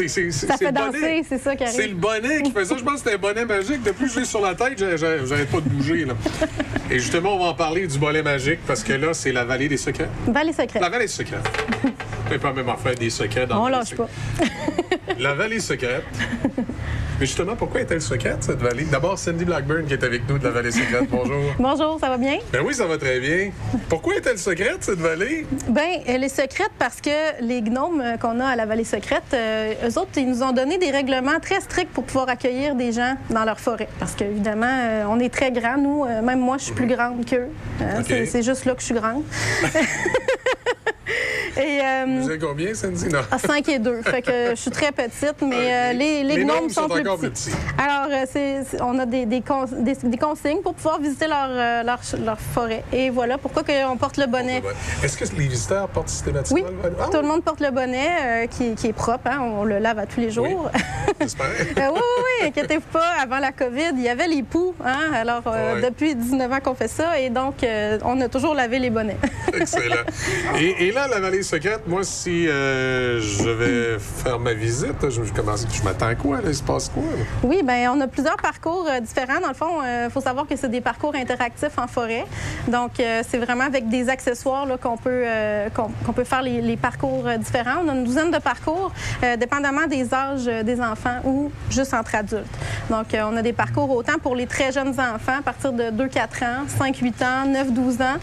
[0.09, 1.77] c'est, c'est, c'est, Ça c'est fait le danser, c'est ça qui arrive.
[1.77, 2.77] C'est le bonnet qui fait ça.
[2.77, 3.83] Je pense que c'était un bonnet magique.
[3.83, 6.05] Depuis que je l'ai sur la tête, j'arrête pas de bouger.
[6.05, 6.15] Là.
[6.91, 9.69] Et justement, on va en parler du bonnet magique parce que là, c'est la vallée
[9.69, 10.09] des secrets.
[10.27, 10.83] Vallée secrète.
[10.83, 11.49] La vallée secrète.
[12.27, 14.09] On peut pas même en faire des secrets dans On lâche pas.
[15.19, 16.05] La vallée secrète.
[17.23, 18.83] Mais justement, pourquoi est-elle secrète, cette vallée?
[18.83, 21.09] D'abord, Cindy Blackburn qui est avec nous de la vallée secrète.
[21.09, 21.41] Bonjour.
[21.61, 22.39] Bonjour, ça va bien?
[22.53, 23.53] Ben oui, ça va très bien.
[23.89, 25.47] Pourquoi est-elle secrète, cette vallée?
[25.69, 29.73] Ben, elle est secrète parce que les gnomes qu'on a à la vallée secrète, euh,
[29.89, 33.15] eux autres, ils nous ont donné des règlements très stricts pour pouvoir accueillir des gens
[33.31, 33.89] dans leur forêt.
[34.01, 36.05] Parce qu'évidemment, euh, on est très grands, nous.
[36.05, 37.51] Euh, même moi, je suis plus grande qu'eux.
[37.81, 39.23] Hein, C'est juste là que je suis grande.
[41.57, 42.73] Et, euh, Vous combien?
[43.13, 43.21] Non.
[43.31, 44.03] à 5 et 2.
[44.03, 47.03] Fait que je suis très petite, mais euh, les, les Les gnomes sont, sont plus
[47.03, 47.17] petits.
[47.19, 47.51] plus petits.
[47.79, 51.83] Alors, euh, on a des, des, cons- des- des consignes pour pouvoir visiter leur, euh,
[51.83, 52.85] leur, leur forêt.
[52.93, 54.63] Et voilà pourquoi on porte le bonnet.
[55.03, 56.97] Est-ce que les visiteurs portent systématiquement Oui, le bonnet?
[57.01, 59.27] Ah, tout le monde porte le bonnet euh, qui, qui est propre.
[59.27, 59.39] hein.
[59.41, 60.71] On le lave à tous les jours.
[61.23, 63.07] Euh, oui, oui, oui, inquiétez-vous pas.
[63.23, 64.75] Avant la COVID, il y avait les poux.
[64.85, 65.11] Hein?
[65.15, 65.83] Alors, euh, Ouais.
[65.83, 67.19] depuis 19 ans qu'on fait ça.
[67.21, 69.17] Et donc, euh, on a toujours lavé les bonnets.
[69.55, 70.03] Excellent.
[70.59, 71.42] Et, et là, la vallée
[71.87, 76.39] moi, si euh, je vais faire ma visite, je, commence- je m'attends à quoi?
[76.47, 77.03] Il se passe quoi?
[77.43, 79.41] Oui, ben on a plusieurs parcours euh, différents.
[79.41, 82.25] Dans le fond, il faut savoir que c'est des parcours interactifs en forêt.
[82.69, 85.69] Donc, euh, c'est vraiment avec des accessoires qu'on peut, euh,
[86.05, 87.83] qu'on peut faire les, parcours euh, différents.
[87.85, 91.95] On a une douzaine de parcours, euh, dépendamment des âges euh, des enfants ou juste
[91.95, 92.45] entre adultes.
[92.91, 95.85] Donc, euh, on a des parcours autant pour les très jeunes enfants, à partir de
[95.85, 98.17] 2-4 ans, 5-8 ans, 9-12 ans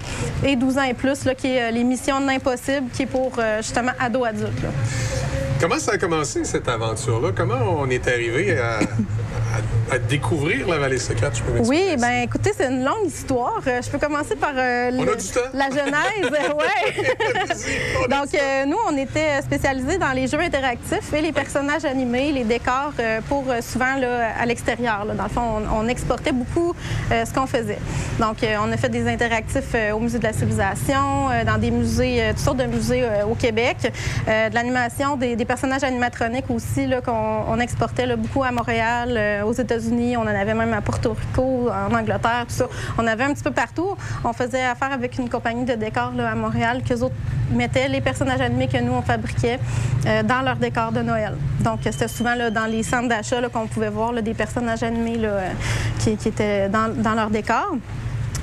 [0.44, 3.09] et 12 ans et plus, là, qui est euh, les missions de l'impossible, qui est
[3.12, 4.62] pour euh, justement ados-adultes.
[4.64, 4.70] là.
[5.60, 7.30] Comment ça a commencé, cette aventure-là?
[7.36, 8.82] Comment on est arrivé à, à-
[9.92, 11.34] à découvrir la vallée secrète?
[11.36, 11.68] Je peux?
[11.68, 13.62] Oui, ben écoutez, c'est une longue histoire.
[13.68, 14.98] Euh, Je peux commencer par euh, le-
[15.54, 16.32] la genèse.
[16.32, 18.08] ouais.
[18.10, 22.44] Donc, euh, nous, on était spécialisés dans les jeux interactifs et les personnages animés, les
[22.44, 25.06] décors euh, pour souvent là, à l'extérieur.
[25.06, 26.74] Dans le fond, on, on exportait beaucoup
[27.10, 27.80] ce qu'on faisait.
[28.20, 32.40] Donc, on a fait des interactifs au Musée de la civilisation, dans des musées, toutes
[32.40, 33.78] sortes de musées au Québec,
[34.28, 39.44] de l'animation, des, des personnages animatroniques aussi là, qu'on on exportait là, beaucoup à Montréal,
[39.46, 39.79] aux États-Unis.
[40.18, 42.68] On en avait même à Porto Rico, en Angleterre, tout ça.
[42.98, 43.96] On avait un petit peu partout.
[44.24, 47.16] On faisait affaire avec une compagnie de décors là, à Montréal qu'eux autres
[47.52, 49.60] mettaient les personnages animés que nous, on fabriquait
[50.06, 51.34] euh, dans leurs décors de Noël.
[51.62, 55.50] Donc, c'était souvent dans les centres d'achat qu'on pouvait voir là, des personnages animés euh,
[56.00, 57.76] qui, qui étaient dans, dans leurs décors.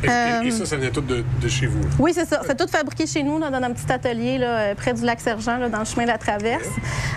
[0.04, 1.80] Et, Euh, et ça, ça venait tout de, de chez vous.
[1.98, 2.40] oui, c'est ça.
[2.46, 5.20] C'est tout fabriqué chez nous, là, dans un petit atelier là, euh, près du lac
[5.20, 6.68] Sergent, dans le chemin de la Traverse.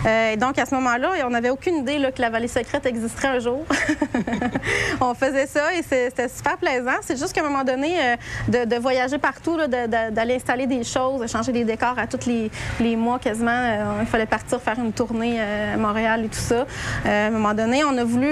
[0.05, 3.27] Euh, et donc, à ce moment-là, on n'avait aucune idée que la vallée secrète existerait
[3.29, 3.65] un jour.
[5.01, 6.97] on faisait ça et c'était super plaisant.
[7.01, 7.95] C'est juste qu'à un moment donné,
[8.47, 12.25] de, de voyager partout, de- d'aller installer des choses, de changer des décors à tous
[12.27, 12.49] les,
[12.79, 16.65] les mois quasiment, euh, il fallait partir faire une tournée à Montréal et tout ça.
[17.05, 18.29] À un moment donné, on a voulu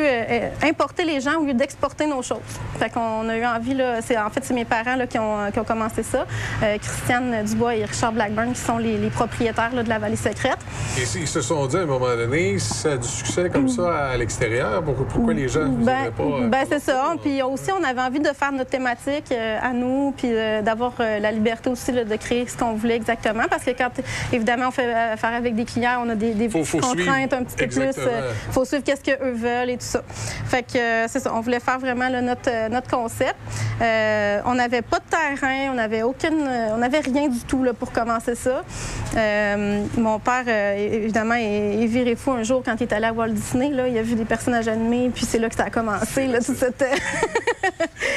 [0.64, 2.38] importer les gens au lieu d'exporter nos choses.
[2.80, 5.52] Fait qu'on a eu envie, c'est en fait fait, c'est mes parents là, qui, ont,
[5.52, 6.26] qui ont commencé ça.
[6.64, 10.16] Euh, Christiane Dubois et Richard Blackburn, qui sont les, les propriétaires là, de la vallée
[10.16, 10.58] secrète.
[10.98, 14.10] Et ils se sont dit à un moment donné, ça a du succès comme ça
[14.12, 16.24] à l'extérieur, pourquoi, les gens ne Ben, pas.
[16.24, 17.14] euh, ben, c'est ça.
[17.22, 20.94] Puis aussi, on avait envie de faire notre thématique euh, à nous, puis euh, d'avoir
[21.00, 23.44] euh, la liberté aussi là, de créer ce qu'on voulait exactement.
[23.50, 23.90] Parce que quand,
[24.32, 26.96] évidemment, on fait euh, affaire avec des clients, on a des, des Faut- faut contraintes
[27.02, 27.14] suivre.
[27.34, 28.06] un petit peu Exactement.
[28.08, 28.14] plus.
[28.48, 30.02] Il faut suivre qu'est-ce qu'eux veulent et tout ça.
[30.46, 31.32] Fait que euh, c'est ça.
[31.34, 33.36] On voulait faire vraiment là, notre, euh, notre concept.
[33.82, 37.64] Euh, on n'avait pas de terrain, on n'avait aucune, euh, on n'avait rien du tout
[37.64, 38.64] là, pour commencer ça.
[39.16, 43.06] Euh, mon père, euh, évidemment, est, est viré fou un jour quand il est allé
[43.06, 43.70] à Walt Disney.
[43.70, 46.28] Là, il a vu des personnages animés, puis c'est là que ça a commencé.
[46.28, 46.84] Là, cette,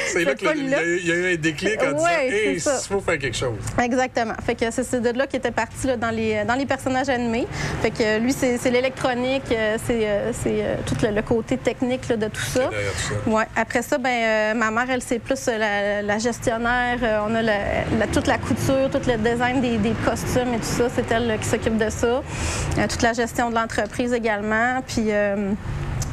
[0.07, 3.37] C'est là qu'il y, a- eu un déclic en disant Hey, il faut faire quelque
[3.37, 3.57] chose.
[3.81, 4.33] Exactement.
[4.45, 7.47] Fait que c'est de là qu'il était parti là, dans, les, dans les personnages animés.
[7.81, 12.07] Fait que euh, lui, c'est l'électronique, euh, c'est euh, euh, tout le, le côté technique
[12.09, 12.67] là, de tout ça.
[12.69, 13.29] Derrière tout ça.
[13.31, 13.45] Ouais.
[13.55, 16.99] Après ça, ben, euh, ma mère, elle, c'est plus euh, la, gestionnaire.
[17.03, 20.89] Euh, on a toute la couture, tout le design des, costumes et tout ça.
[20.89, 22.07] C'est elle là, qui s'occupe de ça.
[22.07, 24.81] Euh, toute la gestion de l'entreprise également.
[24.97, 25.53] Euh,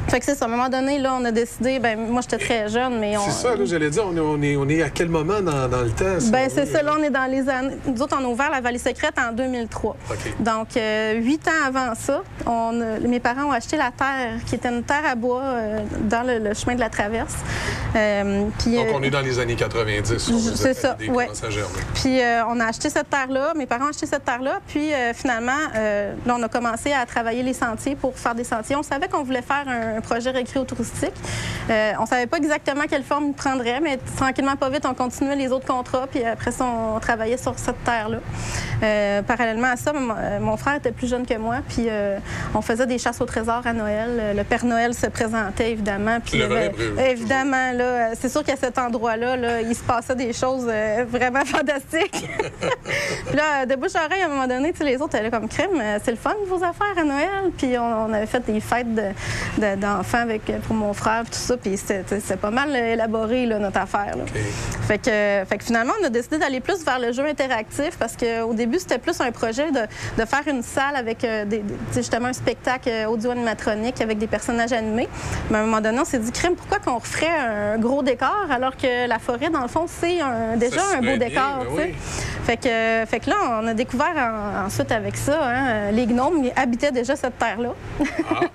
[0.09, 0.45] fait que c'est ça.
[0.45, 3.21] À un moment donné, là, on a décidé, ben, moi, j'étais très jeune, mais on.
[3.25, 5.67] C'est ça, là, j'allais dire, on est, on est, on est à quel moment dans,
[5.67, 6.19] dans le temps?
[6.19, 6.81] si Ben, c'est ça.
[6.81, 7.77] Là, on est dans les années.
[7.85, 9.95] Nous autres, on a ouvert la Vallée Secrète en 2003.
[10.09, 10.17] OK.
[10.43, 14.55] Donc, euh, huit ans avant ça, on a- mes parents ont acheté la terre, qui
[14.55, 17.35] était une terre à bois euh, dans le, le chemin de la traverse.
[17.95, 20.29] Euh, puis, Donc, on est dans les années 90.
[20.29, 20.97] on vous a c'est ça,
[21.49, 21.67] germe.
[21.95, 26.35] Puis on a acheté cette terre-là, mes parents ont acheté cette terre-là, puis finalement, là,
[26.37, 28.75] on a commencé à travailler les sentiers pour faire des sentiers.
[28.75, 31.13] On savait qu'on voulait faire un, un projet récréo-touristique.
[31.69, 35.35] Euh, on savait pas exactement quelle forme il prendrait, mais tranquillement, pas vite, on continuait
[35.35, 38.17] les autres contrats, puis après ça, on travaillait sur cette terre-là.
[38.81, 42.17] Euh, parallèlement à ça, mon, euh, mon frère était plus jeune que moi, puis euh,
[42.55, 44.35] on faisait des chasses au trésor à Noël.
[44.37, 46.19] Le Père Noël se présentait, évidemment.
[46.23, 46.71] Puis avait-
[47.11, 50.65] évidemment, là, c'est sûr qu'à cet endroit-là, là, il se passait des choses
[51.09, 52.29] vraiment fantastiques.
[53.27, 55.81] Puis là, de bouche à oreille, à un moment donné, les autres allaient comme crème.
[56.03, 57.51] C'est le fun, vos affaires à Noël.
[57.57, 59.01] Puis on, on avait fait des fêtes de-
[59.57, 61.57] de- d'enfants avec, pour mon frère, tout ça.
[61.57, 64.15] Puis c'était pas mal élaboré, là, notre affaire.
[64.17, 64.23] là.
[64.87, 68.15] Fait, que, fait que finalement, on a décidé d'aller plus vers le jeu interactif parce
[68.15, 69.81] qu'au début, c'était plus un projet de,
[70.21, 71.63] de faire une salle avec euh, des,
[71.95, 75.07] justement un spectacle euh, audio-animatronique avec des personnages animés.
[75.49, 78.47] Mais à un moment donné, on s'est dit, crème, pourquoi qu'on referait un gros décor
[78.51, 80.19] alors que la forêt, dans le fond, c'est
[80.57, 81.65] déjà un beau bien, décor.
[81.65, 81.93] ben oui.
[82.45, 86.43] Fait que, fait que là, on a découvert en- ensuite avec ça, hein, les gnomes
[86.45, 87.69] ils habitaient déjà cette terre-là.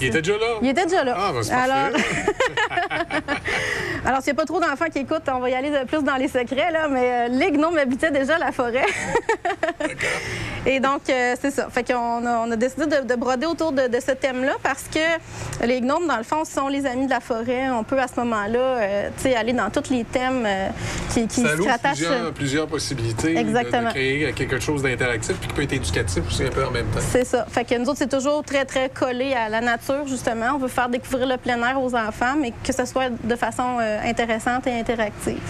[0.00, 0.58] Était déjà là?
[0.62, 1.14] Ils étaient déjà là.
[1.16, 1.98] Ah, ben, c'est Alors.
[4.04, 6.02] Alors, s'il n'y a pas trop d'enfants qui écoutent, on va y aller de plus
[6.02, 8.86] dans les secrets, là, mais euh, les gnomes habitaient déjà la forêt.
[10.66, 11.68] Et donc, euh, c'est ça.
[11.70, 14.84] Fait qu'on a, on a décidé de, de broder autour de, de ce thème-là parce
[14.84, 17.70] que les gnomes, dans le fond, sont les amis de la forêt.
[17.70, 20.68] On peut, à ce moment-là, euh, tu sais, aller dans tous les thèmes euh,
[21.12, 21.92] qui, qui ça se rattachent.
[21.98, 23.88] plusieurs, plusieurs possibilités de- Exactement.
[23.88, 26.86] de créer quelque chose d'interactif puis qui peut être éducatif aussi un peu en même
[26.86, 27.00] temps.
[27.00, 27.46] C'est ça.
[27.48, 30.52] Fait que nous autres, c'est toujours très, très collé à la nature, justement.
[30.54, 33.78] On veut faire découvrir le plein air aux enfants, mais que ce soit de façon
[33.88, 35.40] euh, intéressante et interactive.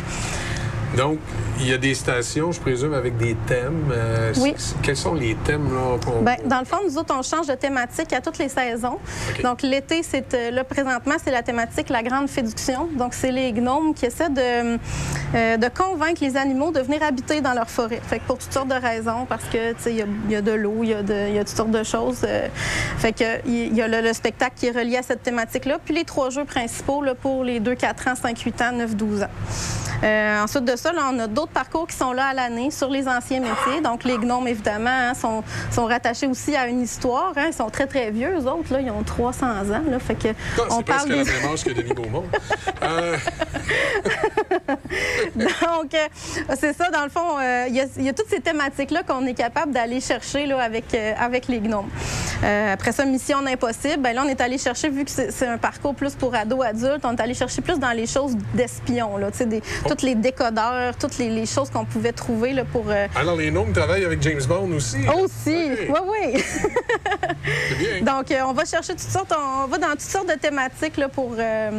[0.96, 1.18] Donc,
[1.60, 3.90] il y a des stations, je présume, avec des thèmes.
[3.92, 4.54] Euh, Oui.
[4.82, 7.54] Quels sont les thèmes là, qu'on- Ben, dans le fond, nous autres, on change de
[7.54, 8.98] thématique à toutes les saisons.
[9.42, 12.88] Donc, l'été, c'est euh, là, présentement, c'est la thématique La Grande Féduction.
[12.96, 14.78] Donc, c'est les gnomes qui essaient de,
[15.34, 18.00] euh, de convaincre les animaux de venir habiter dans leur forêt.
[18.08, 20.32] Fait que pour toutes sortes de raisons, parce que, tu sais, il y a- il
[20.32, 22.20] y, a de l'eau, il y, y a toutes sortes de choses.
[22.24, 22.48] euh,
[22.98, 25.94] fait que, il y a le, le spectacle qui est relié à cette thématique-là, puis
[25.94, 29.22] les trois jeux principaux là, pour les 2, 4 ans, 5, 8 ans, 9, 12
[29.22, 29.28] ans.
[30.44, 33.06] Ensuite de ça, là, on a d'autres parcours qui sont là à l'année sur les
[33.08, 33.80] anciens métiers.
[33.82, 37.32] Donc, les gnomes, évidemment, hein, sont, sont rattachés aussi à une histoire.
[37.36, 37.46] hein.
[37.48, 38.72] Ils sont très, très vieux, eux autres.
[38.72, 39.82] Là, ils ont 300 ans.
[39.90, 42.24] Là, fait que Ah, on parle la même âge que Denis Beaumont.
[42.82, 43.16] Euh,
[45.36, 46.06] Donc, euh,
[46.58, 49.02] c'est ça, dans le fond, euh, il y, a- il y a toutes ces thématiques-là
[49.02, 51.88] qu'on est capable d'aller chercher là, avec, euh, avec les gnomes.
[52.42, 55.94] Après ça, Mission Impossible, ben là, on est allé chercher, vu que c'est un parcours
[55.94, 59.62] plus pour ados, adultes, on est allé chercher plus dans les choses d'espions, là, des-
[59.84, 59.88] Oh.
[59.88, 60.67] toutes les décodeurs,
[60.98, 62.84] toutes les, les choses qu'on pouvait trouver là, pour...
[62.88, 64.98] euh, alors, les gnomes travaillent avec James Bond aussi.
[65.08, 65.88] aussi, Ok.
[65.88, 66.42] oui, oui.
[67.68, 68.02] C'est bien.
[68.14, 71.08] Donc, euh, on va chercher toutes sortes, on va dans toutes sortes de thématiques là,
[71.08, 71.34] pour.
[71.38, 71.70] euh,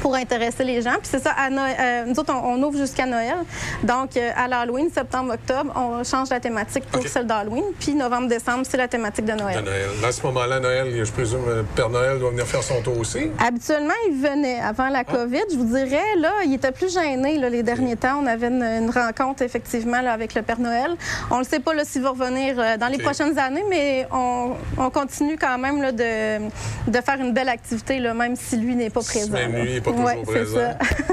[0.00, 0.92] pour intéresser les gens.
[1.00, 3.36] Puis c'est ça, à Noël- euh, nous autres, on, on ouvre jusqu'à Noël.
[3.82, 7.64] Donc, euh, à l'Halloween, septembre, octobre, on change la thématique pour celle d'Halloween.
[7.78, 9.64] Puis novembre, décembre, c'est la thématique de De Noël.
[9.64, 9.88] Noël.
[10.06, 13.30] À ce moment-là, Noël, je présume, le Père Noël doit venir faire son tour aussi.
[13.44, 15.42] Habituellement, il venait avant la COVID.
[15.50, 18.20] Je vous dirais, là, il était plus gêné là, les derniers temps.
[18.22, 20.96] On avait une, une rencontre, effectivement, là, avec le Père Noël.
[21.30, 24.52] On ne sait pas là, s'il va revenir euh, dans les prochaines années, mais on,
[24.78, 26.48] on continue quand même là, de,
[26.90, 29.32] de faire une belle activité, là, même si lui n'est pas présent.
[29.32, 30.60] Même lui pas toujours Ouais, c'est présent.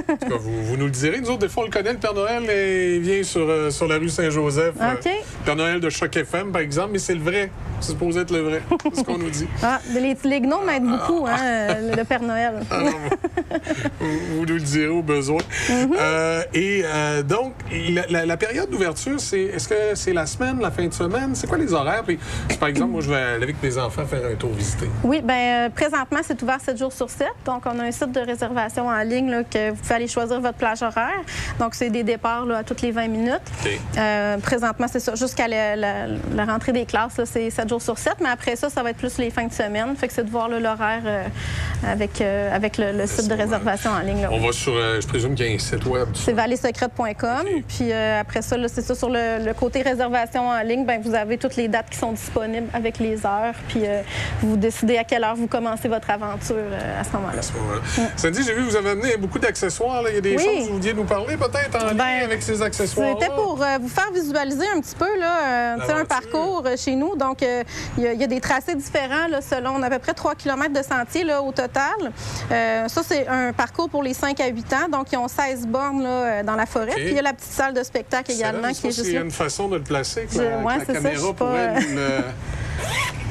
[0.09, 1.19] En tout cas, vous, vous nous le direz.
[1.21, 3.69] Nous autres, des fois, on le connaît, le Père Noël, et il vient sur, euh,
[3.69, 4.73] sur la rue Saint-Joseph.
[4.81, 4.93] euh.
[5.45, 7.49] Père Noël de Choc FM, par exemple, mais c'est le vrai.
[7.81, 8.61] C'est supposé être le vrai.
[8.93, 9.47] C'est ce qu'on nous dit.
[9.63, 12.53] Ah, les, les gnomes aident beaucoup, hein, euh, le Père Noël.
[13.99, 14.07] vous,
[14.37, 15.39] vous nous le direz au besoin.
[15.69, 15.93] Mhm.
[15.99, 16.83] Euh, et
[17.23, 20.93] donc, la, la- la période d'ouverture, c'est est-ce que c'est la semaine, la fin de
[20.93, 21.35] semaine?
[21.35, 22.03] C'est quoi les horaires?
[22.05, 22.19] Puis,
[22.59, 24.89] par exemple, moi, je vais aller avec mes enfants faire un tour visiter.
[25.03, 27.27] Oui, bien, présentement, c'est ouvert 7 jours sur 7.
[27.45, 28.49] Donc, on a un site de réservation
[28.87, 31.21] en ligne là, que vous pouvez aller choisir votre plage horaire.
[31.59, 33.39] Donc, c'est des départs là, à toutes les 20 minutes.
[33.97, 35.15] Euh, présentement, c'est ça.
[35.15, 38.15] Jusqu'à la, la- la rentrée des classes, c'est 7 jours sur 7.
[38.21, 39.95] Mais après ça, ça va être plus les fins de semaine.
[39.95, 41.23] Fait que c'est de voir l'horaire euh,
[41.85, 44.21] avec, euh, avec le, le site de réservation en ligne.
[44.21, 44.29] là.
[44.31, 46.07] On va sur, euh, je présume qu'il y a un site web.
[46.13, 47.45] C'est vallésecrète.com.
[47.67, 51.15] Puis euh, après ça, c'est ça, sur le, le côté réservation en ligne, ben, vous
[51.15, 53.53] avez toutes les dates qui sont disponibles avec les heures.
[53.67, 53.81] Puis
[54.41, 56.55] vous décidez à quelle heure vous commencez votre aventure
[56.99, 57.41] à ce moment-là.
[57.53, 58.09] Voilà.
[58.17, 60.03] Sandy, j'ai vu que vous avez amené beaucoup d'accessoires.
[60.09, 60.43] Il y a des Oui.
[60.43, 63.15] choses que vous vouliez nous parler peut-être en lien avec ces accessoires.
[63.19, 67.15] C'était pour vous faire visualiser un petit peu là, un parcours chez nous.
[67.15, 67.41] Donc,
[67.97, 69.99] il y, a- il y a des tracés différents là, selon on a à peu
[69.99, 71.68] près 3 km de sentier là, au total.
[72.51, 74.89] Euh, ça, c'est un parcours pour les 5 à 8 ans.
[74.91, 76.91] Donc, ils ont 16 bornes là, euh, dans la forêt.
[76.95, 79.03] Puis, il y a la petite salle de spectacle également Je sais qui est juste
[79.05, 79.25] s'il y a là.
[79.25, 82.21] une façon de le placer, que Je- ouais, la ça, caméra pas, pourrait euh,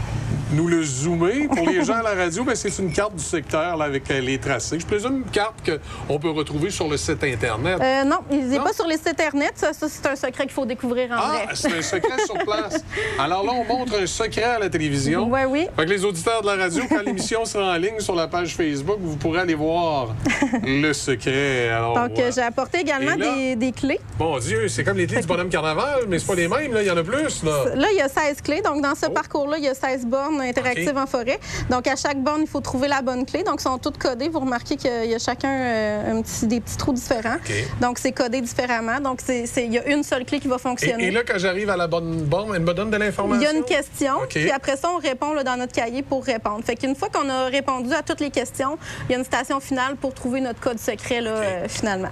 [0.52, 1.46] nous, le, zoomer.
[1.48, 4.20] Pour les gens à la radio, ben, c'est une carte du secteur là, avec euh,
[4.20, 4.78] les tracés.
[4.80, 5.70] Je présume une carte
[6.08, 7.78] qu'on peut retrouver sur le site Internet.
[7.82, 9.52] Euh, non, il n'est pas sur les sites Internet.
[9.56, 11.46] Ça, ça, c'est un secret qu'il faut découvrir en Ah, vrai.
[11.54, 12.82] c'est un secret sur place.
[13.18, 15.28] Alors là, on montre un secret à la télévision.
[15.30, 15.66] Oui, oui.
[15.76, 18.54] Fait que les auditeurs de la radio, quand l'émission sera en ligne sur la page
[18.56, 20.14] Facebook, vous pourrez aller voir
[20.64, 21.68] le secret.
[21.70, 24.00] Alors, Donc, euh, j'ai apporté également là- des, des clés.
[24.18, 26.82] Mon Dieu, c'est comme les clés du bonhomme carnaval, mais c'est pas les mêmes, là.
[26.82, 27.64] Il y en a plus, là.
[27.74, 28.62] Là, il y a 16 clés.
[28.62, 29.10] Donc, dans ce Oh.
[29.12, 30.96] parcours-là, il y a 16 bornes interactives OK.
[30.98, 31.38] en forêt.
[31.70, 33.42] Donc, à chaque borne, il faut trouver la bonne clé.
[33.42, 34.28] Donc, ils sont toutes codées.
[34.28, 37.36] Vous remarquez qu'il y a chacun euh, un petit, des petits trous différents.
[37.80, 39.00] Donc, c'est codé différemment.
[39.00, 41.06] Donc, c'est- il y a une seule clé qui va fonctionner.
[41.06, 43.40] et là, quand j'arrive à la bonne borne, elle me donne de l'information?
[43.40, 44.28] Il y a une question, OK.
[44.30, 46.62] puis après ça, on répond là, dans notre cahier pour répondre.
[46.64, 48.78] Fait qu'une fois qu'on a répondu à toutes les questions,
[49.08, 52.10] il y a une station finale pour trouver notre code secret, là, euh, finalement.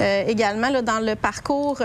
[0.00, 1.78] Euh, également, là, dans le parcours...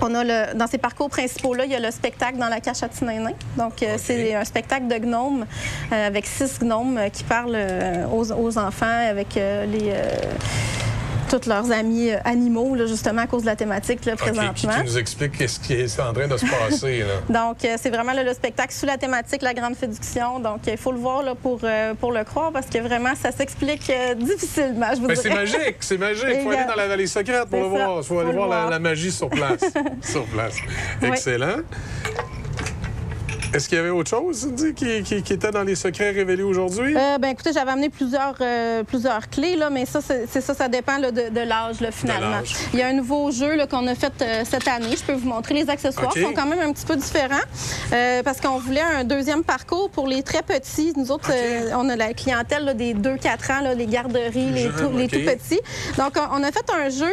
[0.00, 2.82] on a le, dans ces parcours principaux-là, il y a le spectacle dans la cache
[2.82, 3.32] à Tinainin.
[3.56, 5.46] Donc, euh, c'est un spectacle de gnomes
[5.92, 9.92] euh, avec six gnomes euh, qui parlent euh, aux, aux enfants avec euh, les,
[11.32, 14.18] euh, tous leurs amis euh, animaux, là, justement, à cause de la thématique là, OK,
[14.18, 14.52] qui, présentement.
[14.52, 17.06] qui nous explique qu'est-ce qui est en train de se passer, là.
[17.28, 20.40] Donc, euh, c'est vraiment le spectacle sous la thématique La Grande Féduction.
[20.40, 23.32] Donc, il faut le voir là, pour, euh, pour le croire parce que vraiment, ça
[23.32, 26.24] s'explique euh, difficilement, je vous Ben, c'est magique, c'est magique.
[26.28, 27.98] Il faut aller dans la vallée secrète pour le ça, voir.
[27.98, 28.70] Il faut aller faut voir, la- voir.
[28.70, 29.60] La, magie sur place.
[30.02, 30.56] sur place.
[31.02, 31.56] Excellent.
[33.54, 36.94] Est-ce qu'il y avait autre chose, qui, qui- qui était dans les secrets révélés aujourd'hui?
[36.96, 40.68] Euh, ben, écoutez, j'avais amené plusieurs, euh, plusieurs clés, là, mais ça, c'est ça, ça
[40.68, 42.40] dépend là, de, de l'âge, finalement.
[42.74, 44.94] Il y a un nouveau jeu qu'on a fait euh, cette année.
[44.96, 46.08] Je peux vous montrer les accessoires.
[46.08, 46.16] OK.
[46.16, 47.36] Ils sont quand même un petit peu différents
[47.92, 50.92] euh, parce qu'on voulait un deuxième parcours pour les très petits.
[50.96, 51.30] Nous autres,
[51.74, 55.10] on a la clientèle là, des 2-4 ans, les garderies, les, tout, les OK.
[55.10, 55.60] tout petits.
[55.96, 57.12] Donc, on, a fait un jeu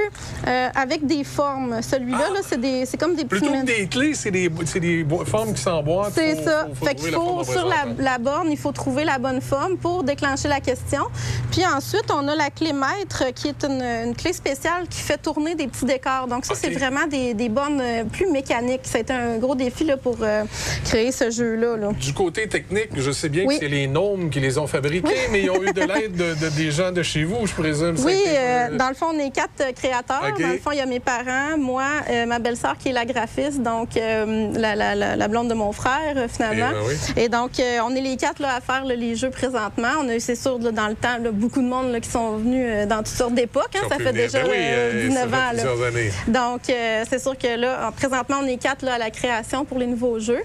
[0.76, 1.82] avec des formes.
[1.82, 3.40] Celui-là, là, c'est comme des petits...
[3.42, 6.14] Plutôt que des clés, c'est des, des formes qui s'emboîtent.
[6.38, 6.66] C'est ça.
[6.70, 7.68] faut- faut fait qu'il la faut, sur
[8.00, 11.04] la, borne, il faut trouver la bonne forme pour déclencher la question.
[11.52, 15.18] Puis ensuite, on a la clé maître, qui est une, une clé spéciale qui fait
[15.18, 16.28] tourner des petits décors.
[16.28, 18.82] Donc ça, c'est vraiment des, des bornes euh, plus mécaniques.
[18.84, 20.44] Ça a été un gros défi là, pour euh,
[20.86, 21.78] créer ce jeu-là.
[21.78, 21.90] là.
[21.94, 23.56] Du côté technique, je sais bien Oui.
[23.56, 26.34] que c'est les gnomes qui les ont fabriqués, mais ils ont eu de l'aide de,
[26.34, 27.96] de- des gens de chez vous, je présume.
[28.06, 30.22] Oui, euh, dans le fond, on est quatre créateurs.
[30.40, 33.06] Dans le fond, il y a mes parents, moi, euh, ma belle-sœur qui est la
[33.06, 36.70] graphiste, donc la, la- la- la blonde de mon frère, euh, finalement.
[36.72, 37.24] Eh ben oui.
[37.24, 39.90] Et donc, euh, on est les quatre là, à faire là, les jeux présentement.
[40.02, 42.66] On a eu, c'est sûr, là, dans le temps, beaucoup de monde qui sont venus
[42.68, 43.76] euh, dans toutes sortes d'époques.
[43.76, 43.86] hein.
[43.90, 44.14] Ça fait venir.
[44.26, 45.84] déjà Ben oui, euh, euh, 19 ça fait ans.
[45.84, 46.12] années.
[46.28, 46.62] Donc,
[47.10, 49.88] c'est sûr que là, en- présentement, on est quatre là, à la création pour les
[49.88, 50.42] nouveaux jeux.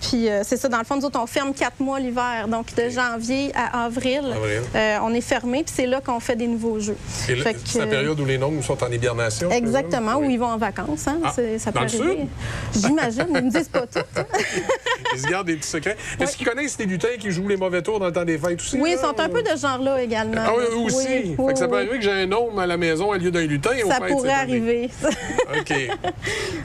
[0.00, 2.46] Puis, c'est ça, dans le fond, nous autres, on ferme quatre mois l'hiver.
[2.48, 4.60] Donc, de janvier à avril, Avril.
[5.02, 5.62] on est fermé.
[5.64, 6.96] Puis, c'est là qu'on fait des nouveaux jeux.
[7.08, 7.34] C'est
[7.78, 9.50] la période où les gnomes sont en hibernation.
[9.50, 11.06] Exactement, où ils vont en vacances.
[11.06, 11.18] Hein?
[11.24, 12.26] Ah, ça peut dans le arriver.
[12.74, 13.98] J'imagine, ils me disent pas tout.
[14.16, 14.24] hein.
[15.14, 15.96] Ils se gardent des petits secrets.
[16.20, 18.60] Est-ce qu'ils connaissent les lutins qui jouent les mauvais tours dans le temps des fêtes
[18.60, 18.78] aussi?
[18.80, 20.42] Oui, ils sont un peu de genre-là également.
[20.44, 21.34] Ah oui, eux aussi.
[21.38, 23.30] Oui, Fait que ça peut arriver que j'ai un gnome à la maison au lieu
[23.30, 23.70] d'un lutin.
[23.88, 24.90] Ça fêtes pourrait arriver.
[25.58, 25.72] OK.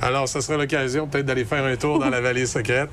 [0.02, 2.90] Alors, ça sera l'occasion peut-être d'aller faire un tour dans la vallée secrète.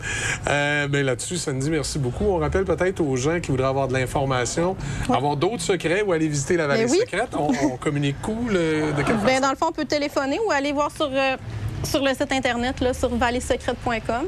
[0.48, 2.24] Euh, mais là-dessus, Sandy, merci beaucoup.
[2.24, 4.76] On rappelle peut-être aux gens qui voudraient avoir de l'information,
[5.08, 6.98] avoir d'autres secrets ou aller visiter la vallée Ben oui.
[6.98, 7.28] secrète.
[7.38, 10.50] On, on communique cool euh, de quelle Ben, dans le fond, on peut téléphoner ou
[10.50, 11.36] aller voir sur euh,
[11.84, 14.24] sur le site Internet, là, sur vallésecrète.com.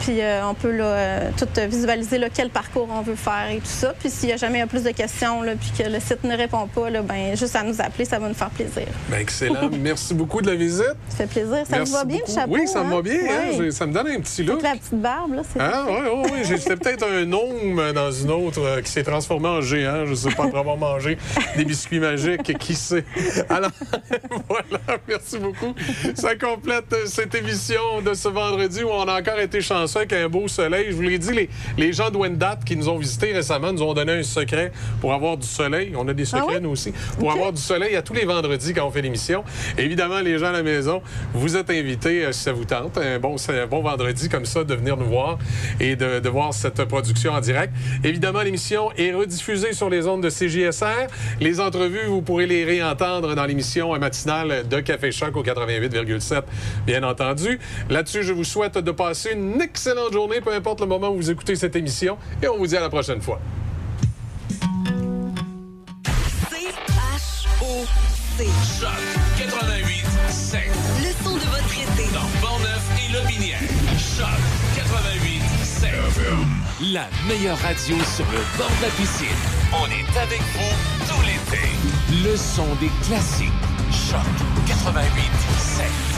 [0.00, 3.56] Puis euh, on peut là, euh, tout visualiser là, quel parcours on veut faire et
[3.58, 3.94] tout ça.
[3.98, 6.66] Puis s'il y a jamais plus de questions, là, puis que le site ne répond
[6.66, 8.86] pas, là, ben, juste à nous appeler, ça va nous faire plaisir.
[9.08, 9.70] Ben, excellent.
[9.80, 10.94] Merci beaucoup de la visite.
[11.08, 11.64] Ça fait plaisir.
[11.68, 12.30] Ça Merci vous va bien, beaucoup.
[12.30, 12.52] le chapeau?
[12.54, 12.96] Oui, ça me hein?
[12.96, 13.14] va bien.
[13.14, 13.70] hein?
[13.70, 14.62] Ça me donne un petit look.
[14.62, 16.38] La petite barbe, là, c'est Ah, oui, oui, oui.
[16.44, 20.04] J'étais peut-être un gnome dans une autre euh, qui s'est transformé en géant.
[20.04, 21.16] Je ne sais pas, après avoir mangé
[21.56, 22.56] des biscuits magiques.
[22.58, 23.04] Qui sait?
[23.48, 23.70] Alors,
[24.48, 25.74] voilà, merci beaucoup.
[26.14, 30.12] Ça complète euh, cette émission de ce vendredi où on a encore été chanceux avec
[30.12, 30.86] un beau soleil.
[30.90, 33.82] Je vous l'ai dit, les, les gens de Wendat qui nous ont visités récemment nous
[33.82, 35.92] ont donné un secret pour avoir du soleil.
[35.96, 36.92] On a des Ah secrets, nous aussi.
[37.18, 39.44] Pour avoir du soleil à tous les vendredis quand on fait l'émission.
[39.78, 41.02] Évidemment, les gens à la maison,
[41.34, 44.64] vous êtes invités, euh, si ça vous tente, un bon, un bon vendredi comme ça,
[44.64, 45.38] de venir nous voir
[45.80, 47.72] et de, de voir cette production en direct.
[48.04, 51.08] Évidemment, l'émission est rediffusée sur les ondes de CJSR.
[51.40, 56.42] Les entrevues, vous pourrez les réentendre dans l'émission matinale de Café Choc au 88,7,
[56.84, 57.58] bien entendu.
[57.88, 61.30] Là-dessus, je vous souhaite de passer une excellente journée, peu importe le moment où vous
[61.30, 63.40] écoutez cette émission, et on vous dit à la prochaine fois.
[66.50, 68.46] C-H-O-C.
[68.80, 68.90] Choc
[69.38, 70.60] 88 7.
[71.02, 72.12] Le son de votre été.
[72.12, 73.60] Dans Portneuf et Lobinière.
[73.98, 74.26] Choc
[74.76, 75.90] 88 7.
[76.92, 79.26] La meilleure radio sur le bord de la piscine.
[79.72, 80.74] On est avec vous
[81.08, 81.64] tout l'été.
[82.24, 83.50] Le son des classiques.
[83.90, 84.20] Choc
[84.66, 86.15] 88